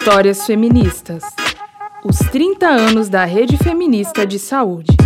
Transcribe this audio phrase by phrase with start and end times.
[0.00, 1.22] Histórias Feministas.
[2.02, 4.96] Os 30 anos da Rede Feminista de Saúde.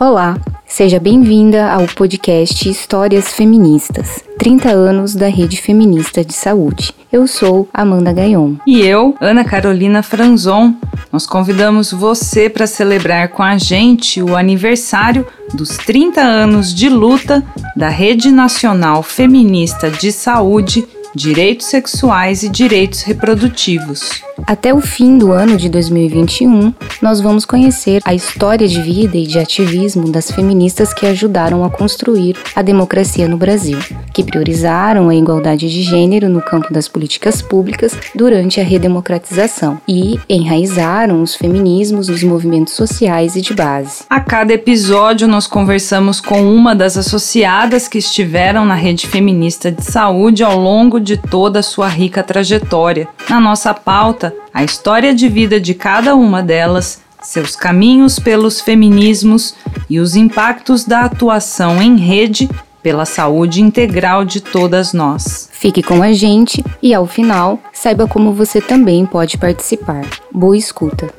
[0.00, 4.24] Olá, seja bem-vinda ao podcast Histórias Feministas.
[4.40, 6.92] 30 anos da Rede Feminista de Saúde.
[7.12, 8.56] Eu sou Amanda Gaion.
[8.66, 10.74] E eu, Ana Carolina Franzon.
[11.14, 17.40] Nós convidamos você para celebrar com a gente o aniversário dos 30 anos de luta
[17.76, 24.24] da Rede Nacional Feminista de Saúde direitos sexuais e direitos reprodutivos.
[24.46, 29.26] Até o fim do ano de 2021, nós vamos conhecer a história de vida e
[29.26, 33.78] de ativismo das feministas que ajudaram a construir a democracia no Brasil,
[34.12, 40.18] que priorizaram a igualdade de gênero no campo das políticas públicas durante a redemocratização e
[40.28, 44.04] enraizaram os feminismos nos movimentos sociais e de base.
[44.10, 49.82] A cada episódio, nós conversamos com uma das associadas que estiveram na rede feminista de
[49.82, 53.08] saúde ao longo de toda a sua rica trajetória.
[53.28, 59.54] Na nossa pauta, a história de vida de cada uma delas, seus caminhos pelos feminismos
[59.90, 62.48] e os impactos da atuação em rede
[62.82, 65.48] pela saúde integral de todas nós.
[65.52, 70.04] Fique com a gente e, ao final, saiba como você também pode participar.
[70.30, 71.12] Boa escuta!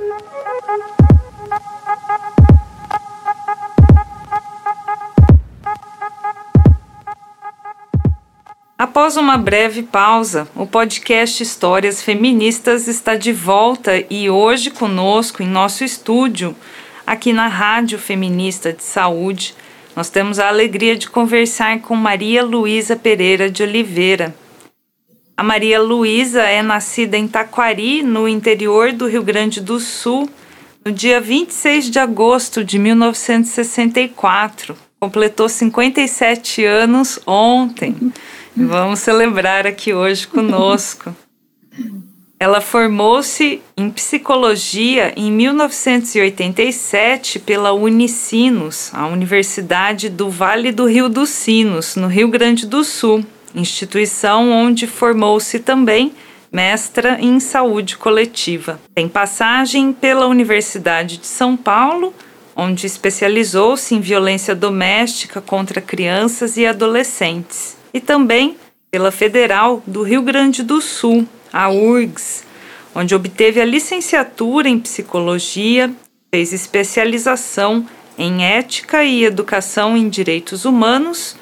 [8.78, 15.48] Após uma breve pausa, o podcast Histórias Feministas está de volta e hoje conosco em
[15.48, 16.54] nosso estúdio,
[17.08, 19.56] aqui na Rádio Feminista de Saúde,
[19.95, 24.36] nós temos a alegria de conversar com Maria Luísa Pereira de Oliveira.
[25.38, 30.30] A Maria Luísa é nascida em Taquari, no interior do Rio Grande do Sul,
[30.84, 34.76] no dia 26 de agosto de 1964.
[35.00, 38.12] Completou 57 anos ontem.
[38.58, 41.14] Vamos celebrar aqui hoje conosco.
[42.39, 51.30] Ela formou-se em psicologia em 1987 pela Unicinos, a Universidade do Vale do Rio dos
[51.30, 56.14] Sinos, no Rio Grande do Sul, instituição onde formou-se também
[56.49, 58.80] mestra em saúde coletiva.
[58.93, 62.14] Tem passagem pela Universidade de São Paulo,
[62.55, 68.58] onde especializou-se em violência doméstica contra crianças e adolescentes e também
[68.92, 72.44] pela Federal do Rio Grande do Sul, a URGS,
[72.94, 75.94] onde obteve a licenciatura em psicologia,
[76.30, 81.38] fez especialização em ética e educação em direitos humanos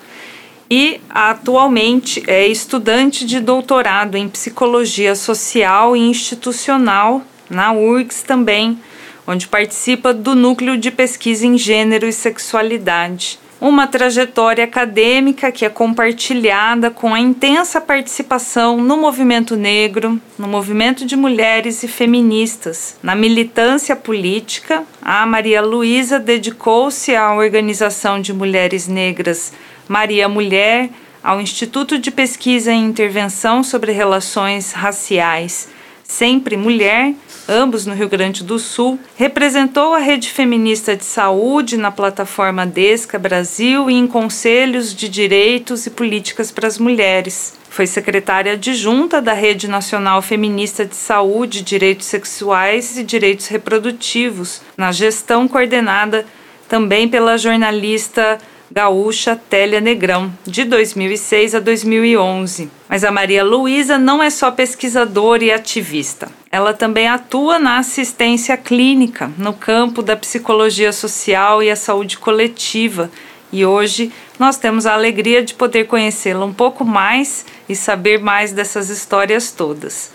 [0.69, 8.77] e atualmente é estudante de doutorado em psicologia social e institucional na URGS também,
[9.25, 15.69] onde participa do núcleo de pesquisa em gênero e sexualidade uma trajetória acadêmica que é
[15.69, 22.97] compartilhada com a intensa participação no movimento negro, no movimento de mulheres e feministas.
[23.01, 29.53] Na militância política, a Maria Luísa dedicou-se à organização de mulheres negras
[29.87, 30.89] Maria Mulher,
[31.23, 35.69] ao Instituto de Pesquisa e Intervenção sobre Relações Raciais
[36.03, 37.15] Sempre Mulher,
[37.47, 43.19] ambos no Rio Grande do Sul, representou a rede feminista de saúde na plataforma Desca
[43.19, 47.53] Brasil e em conselhos de direitos e políticas para as mulheres.
[47.69, 54.91] Foi secretária adjunta da Rede Nacional Feminista de Saúde, Direitos Sexuais e Direitos Reprodutivos, na
[54.91, 56.25] gestão coordenada
[56.69, 58.37] também pela jornalista
[58.73, 62.71] gaúcha Télia Negrão, de 2006 a 2011.
[62.89, 66.27] Mas a Maria Luísa não é só pesquisadora e ativista.
[66.51, 73.11] Ela também atua na assistência clínica, no campo da psicologia social e a saúde coletiva.
[73.51, 78.53] E hoje nós temos a alegria de poder conhecê-la um pouco mais e saber mais
[78.53, 80.11] dessas histórias todas.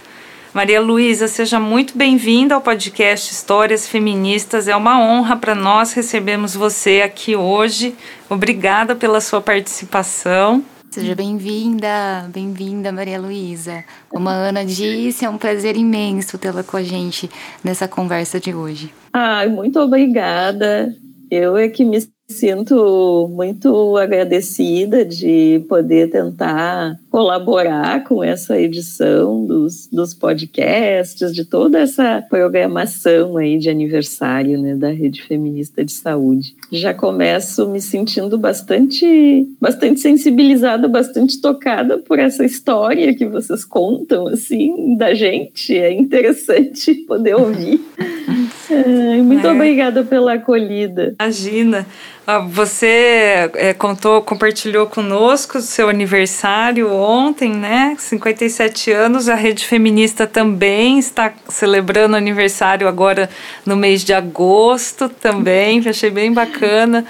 [0.59, 4.67] Maria Luísa, seja muito bem-vinda ao podcast Histórias Feministas.
[4.67, 7.95] É uma honra para nós recebermos você aqui hoje.
[8.29, 10.65] Obrigada pela sua participação.
[10.91, 13.85] Seja bem-vinda, bem-vinda, Maria Luísa.
[14.09, 17.31] Como a Ana disse, é um prazer imenso tê-la com a gente
[17.63, 18.93] nessa conversa de hoje.
[19.13, 20.93] Ai, muito obrigada.
[21.31, 29.89] Eu é que me sinto muito agradecida de poder tentar colaborar com essa edição dos,
[29.89, 36.55] dos podcasts, de toda essa programação aí de aniversário né, da Rede Feminista de Saúde.
[36.71, 44.27] Já começo me sentindo bastante, bastante sensibilizada, bastante tocada por essa história que vocês contam
[44.29, 45.77] assim da gente.
[45.77, 47.81] É interessante poder ouvir.
[49.25, 49.53] Muito é.
[49.53, 51.15] obrigada pela acolhida.
[51.19, 51.87] Imagina.
[52.51, 57.97] Você é, contou, compartilhou conosco o seu aniversário ontem, né?
[57.99, 59.29] 57 anos.
[59.29, 63.31] A Rede Feminista também está celebrando aniversário agora
[63.65, 65.83] no mês de agosto também.
[65.89, 67.05] Achei bem bacana.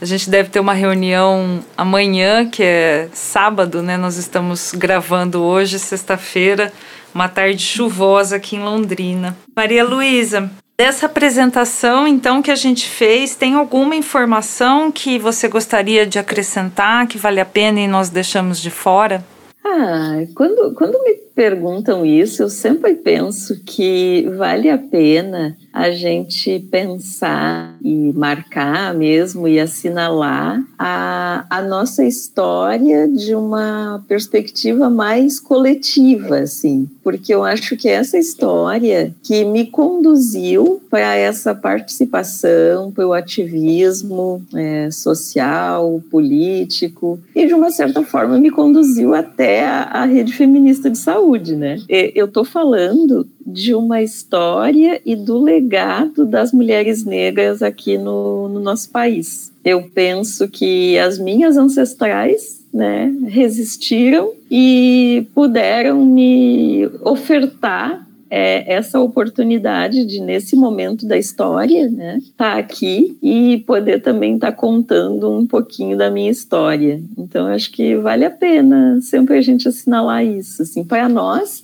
[0.00, 3.96] A gente deve ter uma reunião amanhã, que é sábado, né?
[3.96, 6.72] Nós estamos gravando hoje, sexta-feira,
[7.12, 9.36] uma tarde chuvosa aqui em Londrina.
[9.56, 10.48] Maria Luísa,
[10.80, 17.08] Dessa apresentação, então, que a gente fez, tem alguma informação que você gostaria de acrescentar,
[17.08, 19.24] que vale a pena e nós deixamos de fora?
[19.66, 26.58] Ah, quando, quando me perguntam isso, eu sempre penso que vale a pena a gente
[26.68, 36.40] pensar e marcar mesmo e assinalar a, a nossa história de uma perspectiva mais coletiva,
[36.40, 43.12] assim, porque eu acho que essa história que me conduziu para essa participação, para o
[43.12, 50.32] ativismo é, social, político, e de uma certa forma me conduziu até a, a rede
[50.32, 51.78] feminista de saúde, né?
[51.88, 58.60] Eu estou falando de uma história e do legado das mulheres negras aqui no, no
[58.60, 59.52] nosso país.
[59.64, 70.04] Eu penso que as minhas ancestrais né, resistiram e puderam me ofertar é, essa oportunidade
[70.04, 75.30] de, nesse momento da história, né, estar tá aqui e poder também estar tá contando
[75.30, 77.02] um pouquinho da minha história.
[77.16, 80.62] Então, acho que vale a pena sempre a gente assinalar isso.
[80.62, 81.62] Assim, para nós,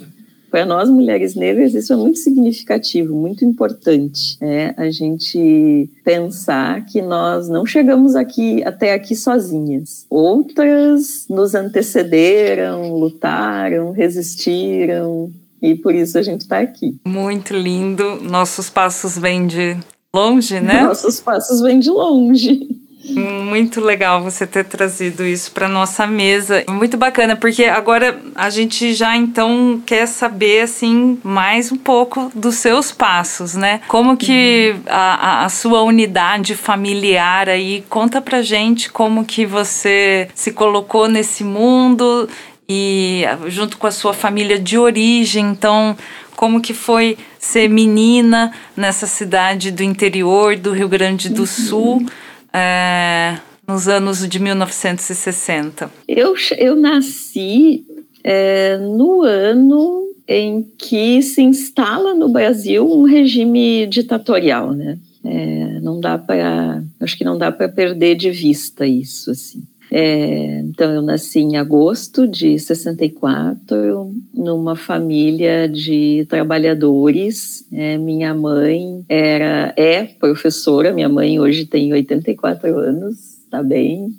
[0.54, 4.36] para nós, mulheres negras, isso é muito significativo, muito importante.
[4.40, 10.06] É a gente pensar que nós não chegamos aqui até aqui sozinhas.
[10.08, 15.32] Outras nos antecederam, lutaram, resistiram,
[15.64, 16.94] e por isso a gente está aqui.
[17.06, 18.20] Muito lindo.
[18.20, 19.78] Nossos passos vêm de
[20.14, 20.82] longe, né?
[20.82, 22.68] Nossos passos vêm de longe.
[23.12, 26.64] Muito legal você ter trazido isso para nossa mesa.
[26.68, 32.56] Muito bacana, porque agora a gente já então quer saber assim mais um pouco dos
[32.56, 33.80] seus passos, né?
[33.88, 40.52] Como que a, a, sua unidade familiar aí conta pra gente como que você se
[40.52, 42.28] colocou nesse mundo
[42.68, 45.96] e junto com a sua família de origem, então
[46.36, 51.46] como que foi ser menina nessa cidade do interior do Rio Grande do uhum.
[51.46, 52.06] Sul
[52.52, 55.90] é, nos anos de 1960?
[56.08, 57.84] Eu, eu nasci
[58.22, 64.98] é, no ano em que se instala no Brasil um regime ditatorial, né?
[65.24, 69.62] É, não dá para, acho que não dá para perder de vista isso, assim.
[69.96, 77.64] É, então, eu nasci em agosto de 64, numa família de trabalhadores.
[77.72, 84.12] É, minha mãe era, é professora, minha mãe hoje tem 84 anos, está bem,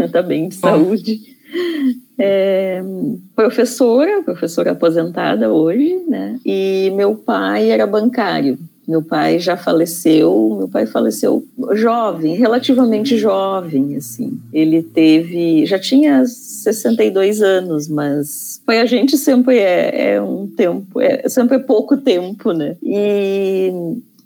[0.00, 1.20] está bem de saúde.
[2.18, 2.82] É,
[3.36, 6.40] professora, professora aposentada hoje, né?
[6.44, 8.58] E meu pai era bancário.
[8.90, 14.36] Meu pai já faleceu, meu pai faleceu jovem, relativamente jovem, assim.
[14.52, 21.00] Ele teve, já tinha 62 anos, mas foi a gente sempre é, é um tempo,
[21.00, 22.76] é sempre é pouco tempo, né?
[22.82, 23.72] E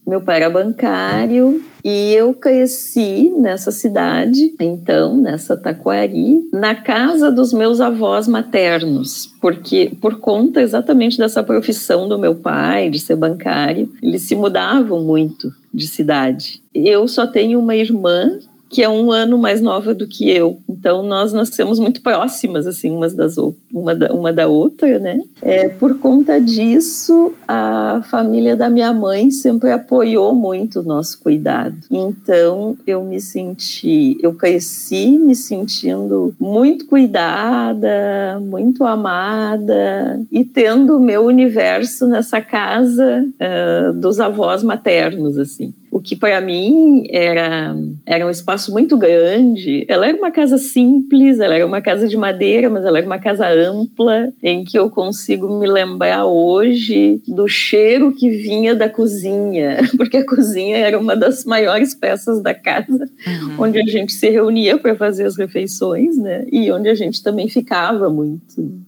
[0.07, 7.53] meu pai era bancário e eu cresci nessa cidade, então, nessa Taquari, na casa dos
[7.53, 13.93] meus avós maternos, porque por conta exatamente dessa profissão do meu pai, de ser bancário,
[14.03, 16.63] eles se mudavam muito de cidade.
[16.75, 18.39] Eu só tenho uma irmã
[18.75, 20.59] que é um ano mais nova do que eu.
[20.69, 23.37] Então nós nascemos muito próximas, assim, umas das
[23.73, 25.21] uma da, uma da outra, né?
[25.41, 31.77] É, por conta disso, a família da minha mãe sempre apoiou muito o nosso cuidado.
[31.91, 41.01] Então eu me senti, eu cresci me sentindo muito cuidada, muito amada e tendo o
[41.01, 47.73] meu universo nessa casa uh, dos avós maternos, assim o que para mim era,
[48.05, 49.87] era um espaço muito grande.
[49.89, 53.21] Ela era uma casa simples, ela era uma casa de madeira, mas ela era uma
[53.21, 59.79] casa ampla, em que eu consigo me lembrar hoje do cheiro que vinha da cozinha,
[59.97, 63.57] porque a cozinha era uma das maiores peças da casa, uhum.
[63.59, 66.47] onde a gente se reunia para fazer as refeições, né?
[66.51, 68.43] E onde a gente também ficava muito.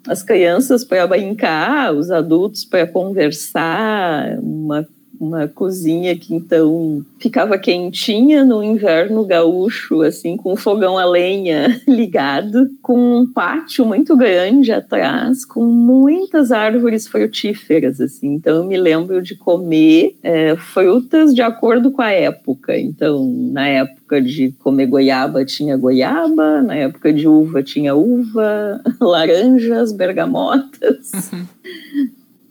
[0.07, 4.87] As crianças para brincar, os adultos para conversar, uma
[5.21, 11.81] uma cozinha que então ficava quentinha no inverno gaúcho, assim, com o fogão a lenha
[11.87, 18.35] ligado, com um pátio muito grande atrás, com muitas árvores frutíferas, assim.
[18.35, 22.79] Então eu me lembro de comer é, frutas de acordo com a época.
[22.79, 29.93] Então, na época de comer goiaba tinha goiaba, na época de uva tinha uva, laranjas,
[29.93, 31.33] bergamotas.
[31.33, 31.47] Uhum.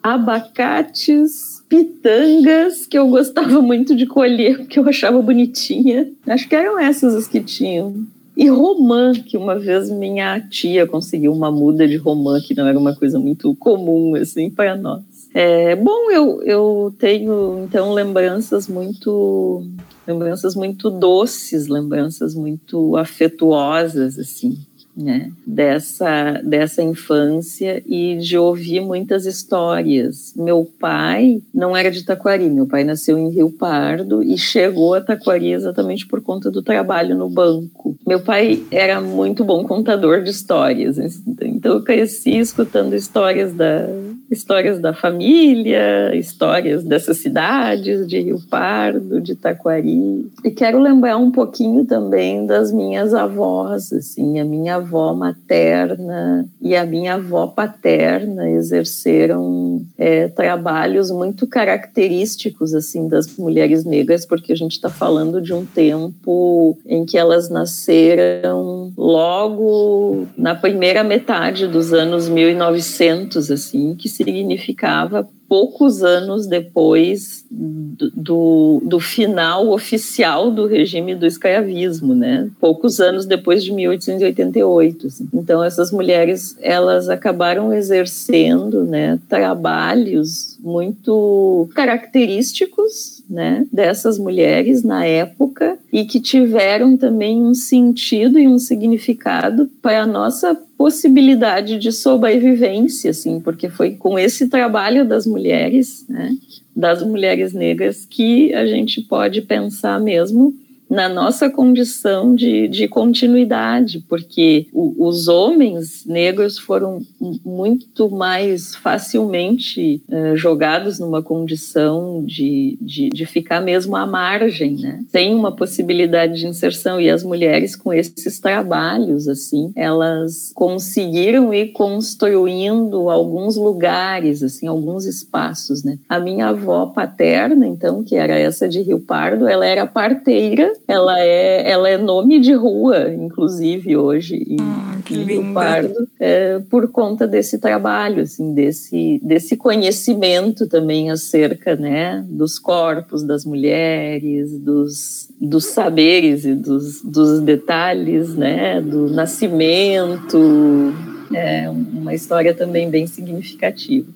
[0.02, 6.12] Abacates, pitangas que eu gostava muito de colher, porque eu achava bonitinha.
[6.28, 8.06] Acho que eram essas as que tinham.
[8.38, 12.78] E romã, que uma vez minha tia conseguiu uma muda de romã, que não era
[12.78, 15.04] uma coisa muito comum, assim, para nós.
[15.34, 19.64] É, bom, eu, eu tenho, então, lembranças muito
[20.08, 24.56] lembranças muito doces, lembranças muito afetuosas, assim
[24.96, 30.34] né, dessa, dessa infância e de ouvir muitas histórias.
[30.36, 35.02] Meu pai não era de Taquari, meu pai nasceu em Rio Pardo e chegou a
[35.02, 37.98] Taquari exatamente por conta do trabalho no banco.
[38.08, 43.88] Meu pai era muito bom contador de histórias, então eu cresci escutando histórias da,
[44.30, 50.30] histórias da família, histórias dessas cidades, de Rio Pardo, de Taquari.
[50.44, 56.76] E quero lembrar um pouquinho também das minhas avós, assim, a minha avó materna e
[56.76, 64.56] a minha avó paterna exerceram é, trabalhos muito característicos, assim, das mulheres negras, porque a
[64.56, 71.92] gente está falando de um tempo em que elas nasceram logo na primeira metade dos
[71.92, 81.26] anos 1900, assim, que significava poucos anos depois do, do, final oficial do regime do
[81.26, 82.50] escravismo, né?
[82.60, 85.08] Poucos anos depois de 1888.
[85.08, 85.30] Assim.
[85.34, 95.78] Então essas mulheres elas acabaram exercendo, né, trabalhos muito característicos né, dessas mulheres na época
[95.94, 103.12] e que tiveram também um sentido e um significado para a nossa possibilidade de sobrevivência,
[103.12, 106.36] assim, porque foi com esse trabalho das mulheres, né,
[106.76, 110.54] das mulheres negras, que a gente pode pensar mesmo
[110.90, 117.02] na nossa condição de, de continuidade, porque o, os homens negros foram
[117.44, 125.04] muito mais facilmente uh, jogados numa condição de, de, de, ficar mesmo à margem, né?
[125.10, 127.02] sem uma possibilidade de inserção.
[127.02, 135.06] E as mulheres, com esses trabalhos, assim, elas conseguiram ir construindo alguns lugares, assim, alguns
[135.06, 135.84] espaços.
[135.84, 135.98] Né?
[136.08, 141.20] A minha avó paterna, então, que era essa de Rio Pardo, ela era parteira ela
[141.20, 147.28] é, ela é nome de rua, inclusive, hoje, em, ah, Rio Pardo, é, por conta
[147.28, 155.66] desse trabalho, assim, desse, desse conhecimento também acerca né, dos corpos das mulheres, dos, dos
[155.66, 160.94] saberes e dos, dos detalhes, né, do nascimento.
[161.34, 164.08] É uma história também bem significativa.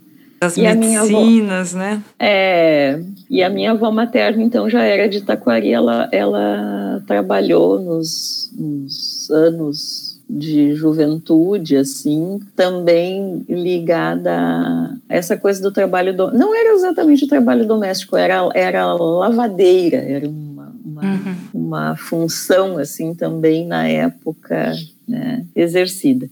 [0.42, 2.04] As e medicinas, avó, né?
[2.18, 8.52] É, e a minha avó materna, então, já era de Taquari, ela, ela trabalhou nos,
[8.58, 16.32] nos anos de juventude, assim, também ligada a essa coisa do trabalho do...
[16.32, 21.36] não era exatamente o trabalho doméstico, era era lavadeira, era uma uma, uhum.
[21.54, 24.74] uma função assim também na época
[25.08, 26.30] né, exercida.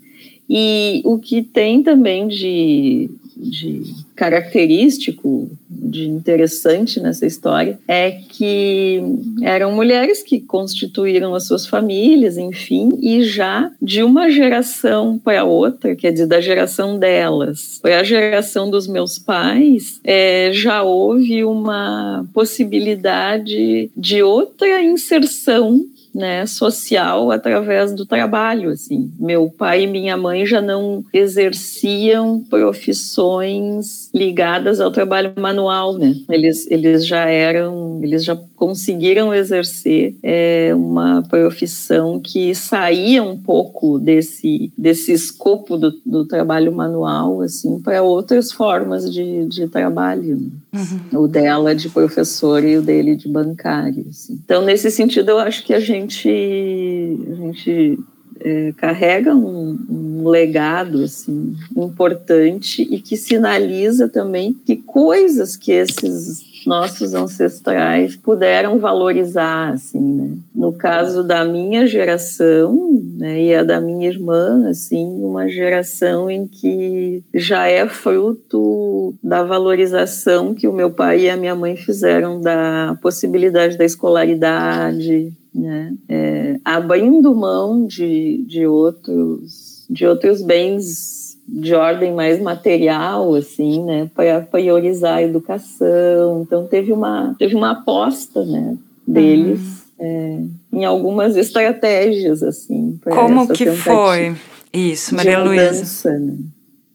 [0.49, 3.83] E o que tem também de de
[4.15, 9.01] característico, de interessante nessa história, é que
[9.41, 15.95] eram mulheres que constituíram as suas famílias, enfim, e já de uma geração para outra,
[15.95, 22.25] quer dizer, da geração delas para a geração dos meus pais, é, já houve uma
[22.33, 25.85] possibilidade de outra inserção
[26.17, 29.11] né, social através do trabalho, assim.
[29.19, 36.15] Meu pai e minha mãe já não exerciam profissões ligadas ao trabalho manual, né?
[36.27, 43.99] Eles, eles já eram, eles já conseguiram exercer é, uma profissão que saía um pouco
[43.99, 50.37] desse, desse escopo do, do trabalho manual, assim, para outras formas de, de trabalho.
[50.37, 50.49] Né?
[50.73, 51.23] Uhum.
[51.23, 54.05] O dela de professor e o dele de bancário.
[54.09, 54.39] Assim.
[54.43, 57.99] Então, nesse sentido, eu acho que a gente, a gente
[58.39, 66.45] é, carrega um, um, legado assim importante e que sinaliza também que coisas que esses
[66.65, 70.37] nossos ancestrais puderam valorizar, assim, né?
[70.53, 76.45] No caso da minha geração, né, e a da minha irmã, assim, uma geração em
[76.45, 82.41] que já é fruto da valorização que o meu pai e a minha mãe fizeram
[82.41, 85.93] da possibilidade da escolaridade, né?
[86.07, 94.09] É, abrindo mão de, de outros de outros bens de ordem mais material, assim, né,
[94.13, 96.41] para priorizar a educação.
[96.41, 99.61] Então teve uma teve uma aposta, né, deles
[99.97, 100.05] uhum.
[100.05, 100.39] é,
[100.73, 102.99] em algumas estratégias, assim.
[103.01, 104.35] Como que foi
[104.73, 106.11] isso, Maria Luísa?
[106.19, 106.35] Né?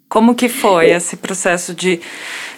[0.08, 1.98] Como que foi esse processo de,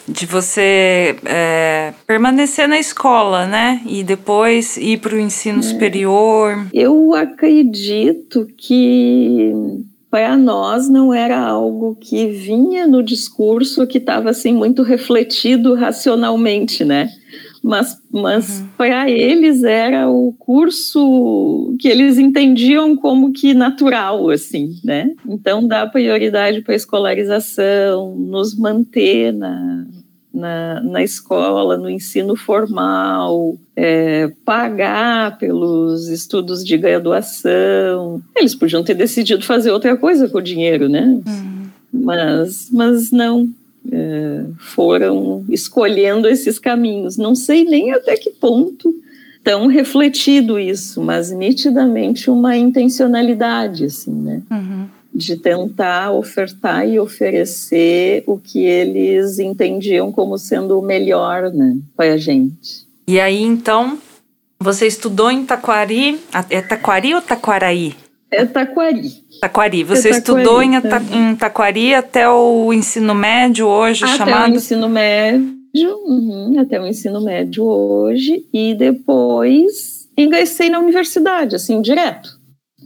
[0.07, 3.81] de você é, permanecer na escola, né?
[3.85, 5.63] E depois ir para o ensino é.
[5.63, 6.67] superior?
[6.73, 9.51] Eu acredito que
[10.09, 16.85] para nós não era algo que vinha no discurso que estava assim muito refletido racionalmente,
[16.85, 17.09] né?
[17.65, 18.67] Mas, mas uhum.
[18.77, 25.09] para eles era o curso que eles entendiam como que natural, assim, né?
[25.27, 29.83] Então dá prioridade para a escolarização, nos manter na,
[30.31, 38.21] na, na escola, no ensino formal, é, pagar pelos estudos de graduação.
[38.35, 41.01] Eles podiam ter decidido fazer outra coisa com o dinheiro, né?
[41.01, 41.65] Uhum.
[41.91, 43.49] Mas, mas não.
[43.91, 47.17] É, foram escolhendo esses caminhos.
[47.17, 48.93] Não sei nem até que ponto
[49.43, 54.41] tão refletido isso, mas nitidamente uma intencionalidade, assim, né?
[54.49, 61.77] Uhum de tentar ofertar e oferecer o que eles entendiam como sendo o melhor né,
[61.95, 62.85] para a gente.
[63.07, 63.97] E aí, então,
[64.59, 67.95] você estudou em Taquari, é Taquari ou Taquaraí?
[68.35, 69.11] É Taquari.
[69.41, 69.83] Taquari.
[69.83, 71.01] Você é taquari, estudou em, tá.
[71.11, 74.43] em Taquari até o ensino médio hoje, até chamado?
[74.43, 75.55] Até o ensino médio,
[76.05, 82.29] uhum, até o ensino médio hoje, e depois ingressei na universidade, assim, direto.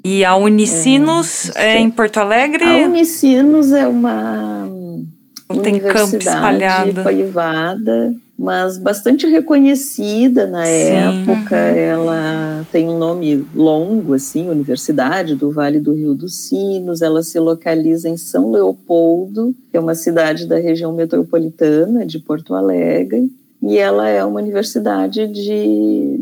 [0.03, 2.63] E a Unicinos é, é em Porto Alegre?
[2.63, 4.68] A Unicinos é uma
[5.63, 10.72] tem universidade privada, mas bastante reconhecida na Sim.
[10.72, 11.55] época.
[11.58, 11.77] Uhum.
[11.77, 17.01] Ela tem um nome longo, assim, Universidade do Vale do Rio dos Sinos.
[17.01, 22.55] Ela se localiza em São Leopoldo, que é uma cidade da região metropolitana de Porto
[22.55, 23.29] Alegre.
[23.62, 26.17] E ela é uma universidade de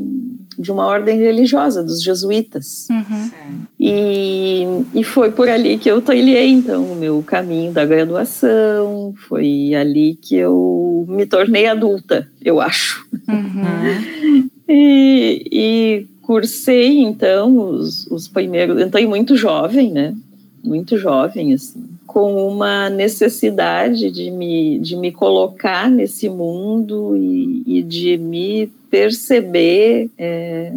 [0.58, 2.88] de uma ordem religiosa, dos jesuítas.
[2.90, 3.67] Uhum.
[3.80, 4.64] E,
[4.96, 10.18] e foi por ali que eu trilhei, então, o meu caminho da graduação, foi ali
[10.20, 13.06] que eu me tornei adulta, eu acho.
[13.28, 14.50] Uhum.
[14.68, 18.82] e, e cursei, então, os, os primeiros.
[18.82, 20.16] Entrei muito jovem, né?
[20.64, 27.84] Muito jovem, assim com uma necessidade de me, de me colocar nesse mundo e, e
[27.84, 30.74] de me perceber é,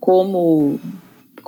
[0.00, 0.80] como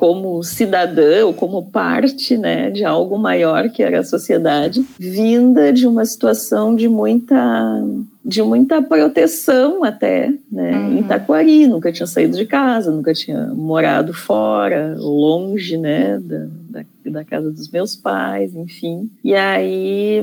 [0.01, 5.87] como cidadã ou como parte né, de algo maior que era a sociedade, vinda de
[5.87, 7.85] uma situação de muita
[8.25, 10.99] de muita proteção até, né, uhum.
[10.99, 16.85] em Taquari, nunca tinha saído de casa, nunca tinha morado fora, longe, né, da, da,
[17.07, 19.11] da casa dos meus pais, enfim.
[19.25, 20.23] E aí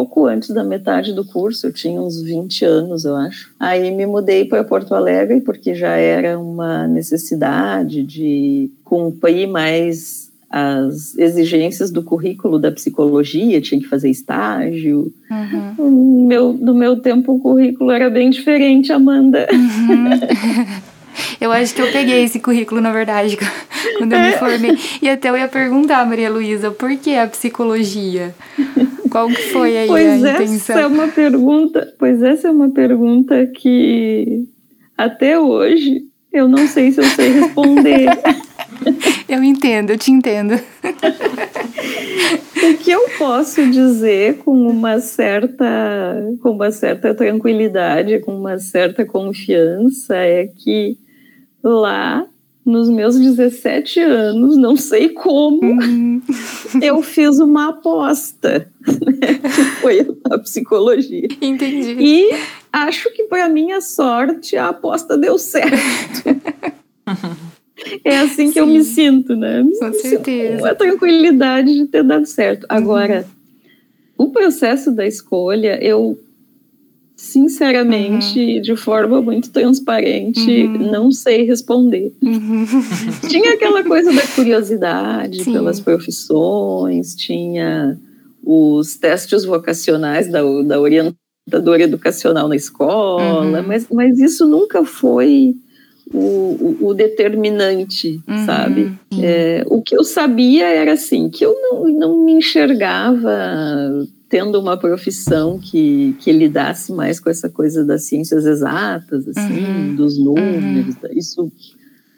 [0.00, 3.52] pouco antes da metade do curso, eu tinha uns 20 anos, eu acho.
[3.60, 11.16] Aí me mudei para Porto Alegre, porque já era uma necessidade de cumprir mais as
[11.18, 15.12] exigências do currículo da psicologia, tinha que fazer estágio.
[15.30, 15.74] Uhum.
[15.76, 19.46] No, meu, no meu tempo, o currículo era bem diferente, Amanda.
[19.52, 20.80] Uhum.
[21.40, 23.36] Eu acho que eu peguei esse currículo, na verdade,
[23.98, 24.78] quando eu me formei.
[25.02, 28.34] E até eu ia perguntar, Maria Luísa, por que a psicologia?
[29.10, 30.76] Qual que foi aí pois a intenção?
[30.76, 34.44] Essa é uma pergunta, pois essa é uma pergunta que
[34.96, 38.08] até hoje eu não sei se eu sei responder.
[39.28, 40.54] eu entendo, eu te entendo.
[42.62, 45.66] o que eu posso dizer com uma certa,
[46.40, 50.96] com uma certa tranquilidade, com uma certa confiança é que
[51.62, 52.26] lá
[52.70, 56.22] nos meus 17 anos, não sei como, uhum.
[56.80, 61.28] eu fiz uma aposta, né, que foi a psicologia.
[61.40, 61.96] Entendi.
[61.98, 62.30] E
[62.72, 66.30] acho que, para minha sorte, a aposta deu certo.
[68.04, 69.62] É assim que Sim, eu me sinto, né?
[69.62, 70.58] Me com certeza.
[70.58, 72.66] Com a tranquilidade de ter dado certo.
[72.68, 73.26] Agora,
[74.18, 74.26] uhum.
[74.26, 76.18] o processo da escolha, eu
[77.20, 78.62] sinceramente, uhum.
[78.62, 80.90] de forma muito transparente, uhum.
[80.90, 82.12] não sei responder.
[82.22, 82.64] Uhum.
[83.28, 85.52] tinha aquela coisa da curiosidade Sim.
[85.52, 87.98] pelas profissões, tinha
[88.42, 93.62] os testes vocacionais da, da orientadora educacional na escola, uhum.
[93.66, 95.54] mas, mas isso nunca foi
[96.12, 98.46] o, o, o determinante, uhum.
[98.46, 98.92] sabe?
[99.22, 104.78] É, o que eu sabia era assim, que eu não, não me enxergava tendo uma
[104.78, 109.94] profissão que, que lidasse mais com essa coisa das ciências exatas, assim, uhum.
[109.96, 111.10] dos números, uhum.
[111.12, 111.52] isso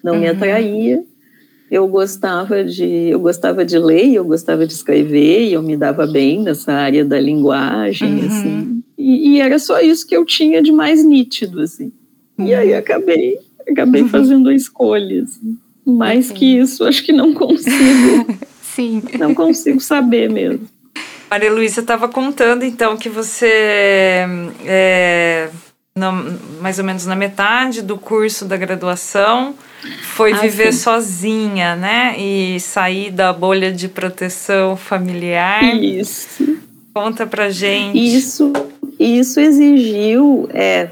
[0.04, 0.32] não me uhum.
[0.32, 1.02] atraía.
[1.70, 6.06] Eu gostava de eu gostava de ler, eu gostava de escrever, e eu me dava
[6.06, 8.26] bem nessa área da linguagem, uhum.
[8.26, 8.82] assim.
[8.98, 11.90] E, e, era só isso que eu tinha de mais nítido, assim.
[12.38, 15.22] E aí acabei acabei fazendo a escolha.
[15.22, 15.56] Assim.
[15.84, 18.26] Mais que isso, acho que não consigo.
[18.60, 19.02] Sim.
[19.18, 20.66] Não consigo saber mesmo.
[21.32, 24.22] Maria Luísa estava contando, então, que você,
[24.66, 25.48] é,
[26.60, 29.54] mais ou menos na metade do curso da graduação,
[30.02, 30.80] foi ah, viver sim.
[30.80, 32.16] sozinha, né?
[32.18, 35.64] E sair da bolha de proteção familiar.
[35.74, 36.58] Isso.
[36.92, 37.96] Conta pra gente.
[37.98, 38.52] Isso,
[39.00, 40.90] isso exigiu é,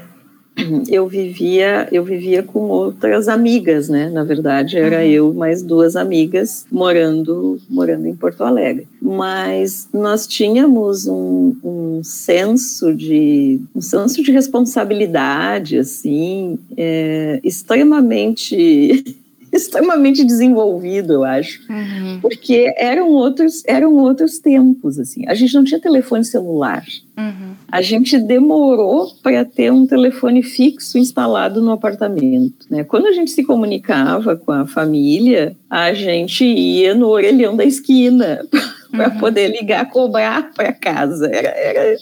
[0.89, 4.09] eu vivia eu vivia com outras amigas, né?
[4.09, 5.03] Na verdade, era uhum.
[5.03, 8.87] eu mais duas amigas morando morando em Porto Alegre.
[9.01, 19.03] Mas nós tínhamos um, um senso de um senso de responsabilidade, assim, é, extremamente
[19.61, 22.19] extremamente desenvolvido, eu acho, uhum.
[22.21, 25.27] porque eram outros eram outros tempos assim.
[25.27, 26.83] A gente não tinha telefone celular.
[27.17, 27.51] Uhum.
[27.71, 32.65] A gente demorou para ter um telefone fixo instalado no apartamento.
[32.69, 32.83] Né?
[32.83, 38.45] Quando a gente se comunicava com a família, a gente ia no orelhão da esquina
[38.91, 39.19] para uhum.
[39.19, 41.27] poder ligar, cobrar para casa.
[41.27, 41.97] Era, era,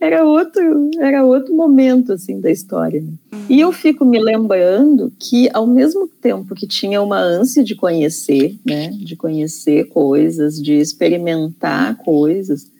[0.00, 3.00] era, outro, era outro momento assim da história.
[3.00, 3.12] Né?
[3.32, 3.44] Uhum.
[3.48, 8.58] E eu fico me lembrando que, ao mesmo tempo que tinha uma ânsia de conhecer,
[8.66, 12.70] né, de conhecer coisas, de experimentar coisas,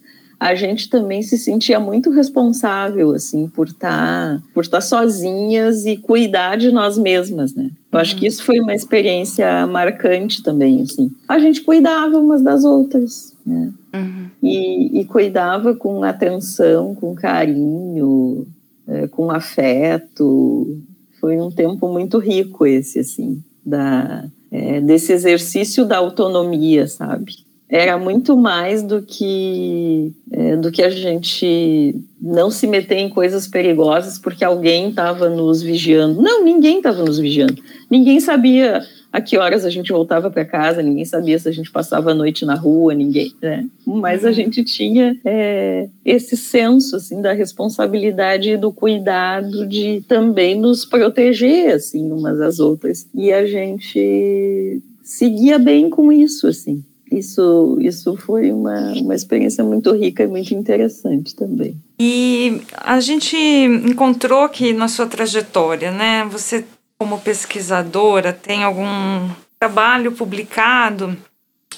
[0.41, 5.99] a gente também se sentia muito responsável assim por estar tá, por tá sozinhas e
[5.99, 7.71] cuidar de nós mesmas, né?
[7.93, 11.11] Eu acho que isso foi uma experiência marcante também, assim.
[11.29, 13.71] A gente cuidava umas das outras, né?
[13.93, 14.31] Uhum.
[14.43, 18.47] E, e, cuidava com atenção, com carinho,
[18.87, 20.79] é, com afeto.
[21.21, 27.35] Foi um tempo muito rico esse, assim, da, é, desse exercício da autonomia, sabe?
[27.71, 33.47] Era muito mais do que é, do que a gente não se meter em coisas
[33.47, 36.21] perigosas porque alguém estava nos vigiando.
[36.21, 37.63] Não, ninguém estava nos vigiando.
[37.89, 41.71] Ninguém sabia a que horas a gente voltava para casa, ninguém sabia se a gente
[41.71, 43.67] passava a noite na rua, ninguém, né?
[43.87, 44.35] Mas a uhum.
[44.35, 51.75] gente tinha é, esse senso assim da responsabilidade e do cuidado de também nos proteger
[51.75, 53.09] assim umas às outras.
[53.15, 59.93] E a gente seguia bem com isso assim isso, isso foi uma, uma experiência muito
[59.93, 61.75] rica e muito interessante também.
[61.99, 66.65] E a gente encontrou que na sua trajetória, né, você
[66.99, 71.17] como pesquisadora tem algum trabalho publicado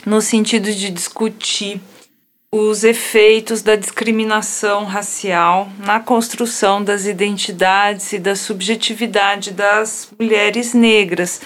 [0.05, 1.81] no sentido de discutir
[2.51, 11.41] os efeitos da discriminação racial na construção das identidades e da subjetividade das mulheres negras.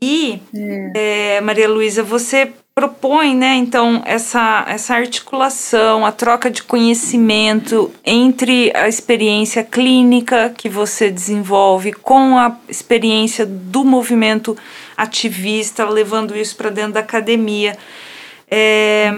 [0.00, 1.36] E, é.
[1.36, 8.70] É, Maria Luísa, você propõe, né, então, essa, essa articulação, a troca de conhecimento entre
[8.76, 14.54] a experiência clínica que você desenvolve com a experiência do movimento
[14.94, 17.78] ativista, levando isso para dentro da academia.
[18.46, 19.10] É,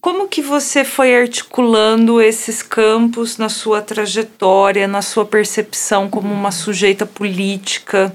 [0.00, 6.50] como que você foi articulando esses campos na sua trajetória, na sua percepção como uma
[6.50, 8.10] sujeita política,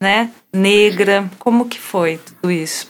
[0.00, 1.30] né, negra?
[1.38, 2.88] Como que foi tudo isso?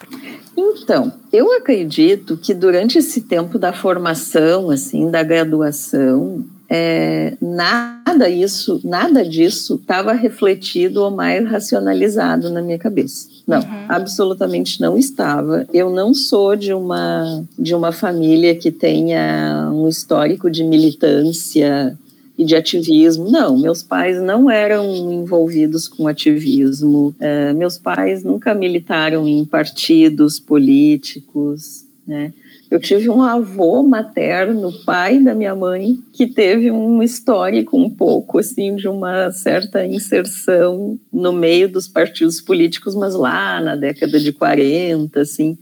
[0.57, 8.81] Então, eu acredito que durante esse tempo da formação, assim, da graduação, é, nada isso,
[8.83, 13.29] nada disso estava refletido ou mais racionalizado na minha cabeça.
[13.47, 13.85] Não, uhum.
[13.89, 15.67] absolutamente não estava.
[15.73, 21.97] Eu não sou de uma de uma família que tenha um histórico de militância
[22.39, 23.31] e de ativismo.
[23.31, 27.15] Não, meus pais não eram envolvidos com ativismo.
[27.19, 32.33] É, meus pais nunca militaram em partidos políticos, né?
[32.69, 38.39] Eu tive um avô materno, pai da minha mãe, que teve um histórico um pouco
[38.41, 44.33] assim de uma certa inserção no meio dos partidos políticos, mas lá na década de
[44.33, 45.57] 40, assim.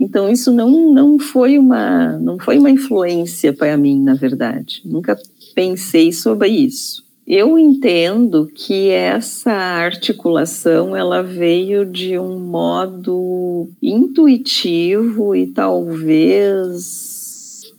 [0.00, 4.80] Então isso não, não foi uma não foi uma influência para mim, na verdade.
[4.82, 5.18] Nunca
[5.56, 7.02] pensei sobre isso.
[7.26, 16.84] Eu entendo que essa articulação ela veio de um modo intuitivo e talvez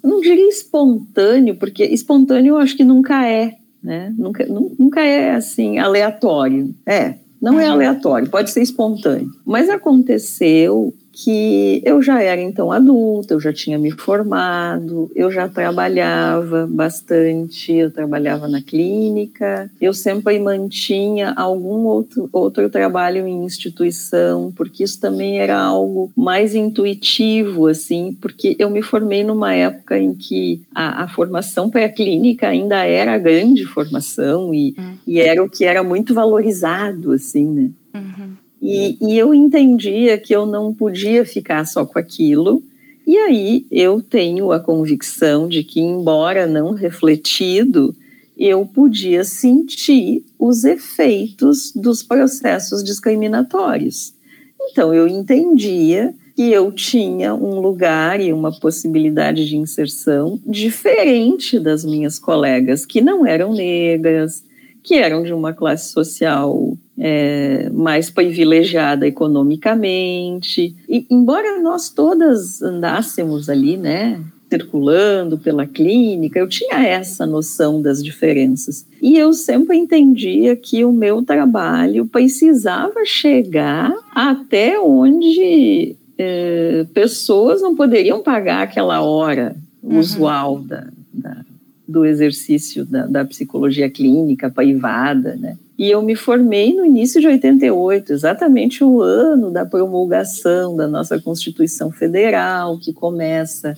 [0.04, 4.14] não diria espontâneo, porque espontâneo eu acho que nunca é, né?
[4.18, 6.76] Nunca, nunca é assim aleatório.
[6.86, 7.74] É, não é uhum.
[7.74, 9.30] aleatório, pode ser espontâneo.
[9.46, 15.50] Mas aconteceu que eu já era então adulta, eu já tinha me formado, eu já
[15.50, 24.54] trabalhava bastante, eu trabalhava na clínica, eu sempre mantinha algum outro, outro trabalho em instituição,
[24.56, 30.14] porque isso também era algo mais intuitivo, assim, porque eu me formei numa época em
[30.14, 34.94] que a, a formação pré-clínica ainda era a grande formação e, hum.
[35.08, 37.72] e era o que era muito valorizado, assim, né?
[37.96, 38.37] Uhum.
[38.62, 42.64] E, e eu entendia que eu não podia ficar só com aquilo.
[43.06, 47.96] E aí eu tenho a convicção de que, embora não refletido,
[48.38, 54.14] eu podia sentir os efeitos dos processos discriminatórios.
[54.62, 61.84] Então eu entendia que eu tinha um lugar e uma possibilidade de inserção diferente das
[61.84, 64.44] minhas colegas que não eram negras,
[64.84, 70.76] que eram de uma classe social é, mais privilegiada economicamente.
[70.90, 78.04] E, embora nós todas andássemos ali, né, circulando pela clínica, eu tinha essa noção das
[78.04, 78.86] diferenças.
[79.02, 87.76] E eu sempre entendia que o meu trabalho precisava chegar até onde é, pessoas não
[87.76, 90.00] poderiam pagar aquela hora uhum.
[90.00, 91.46] usual da, da,
[91.88, 95.58] do exercício da, da psicologia clínica privada, né?
[95.78, 101.20] E eu me formei no início de 88, exatamente o ano da promulgação da nossa
[101.20, 103.76] Constituição Federal, que começa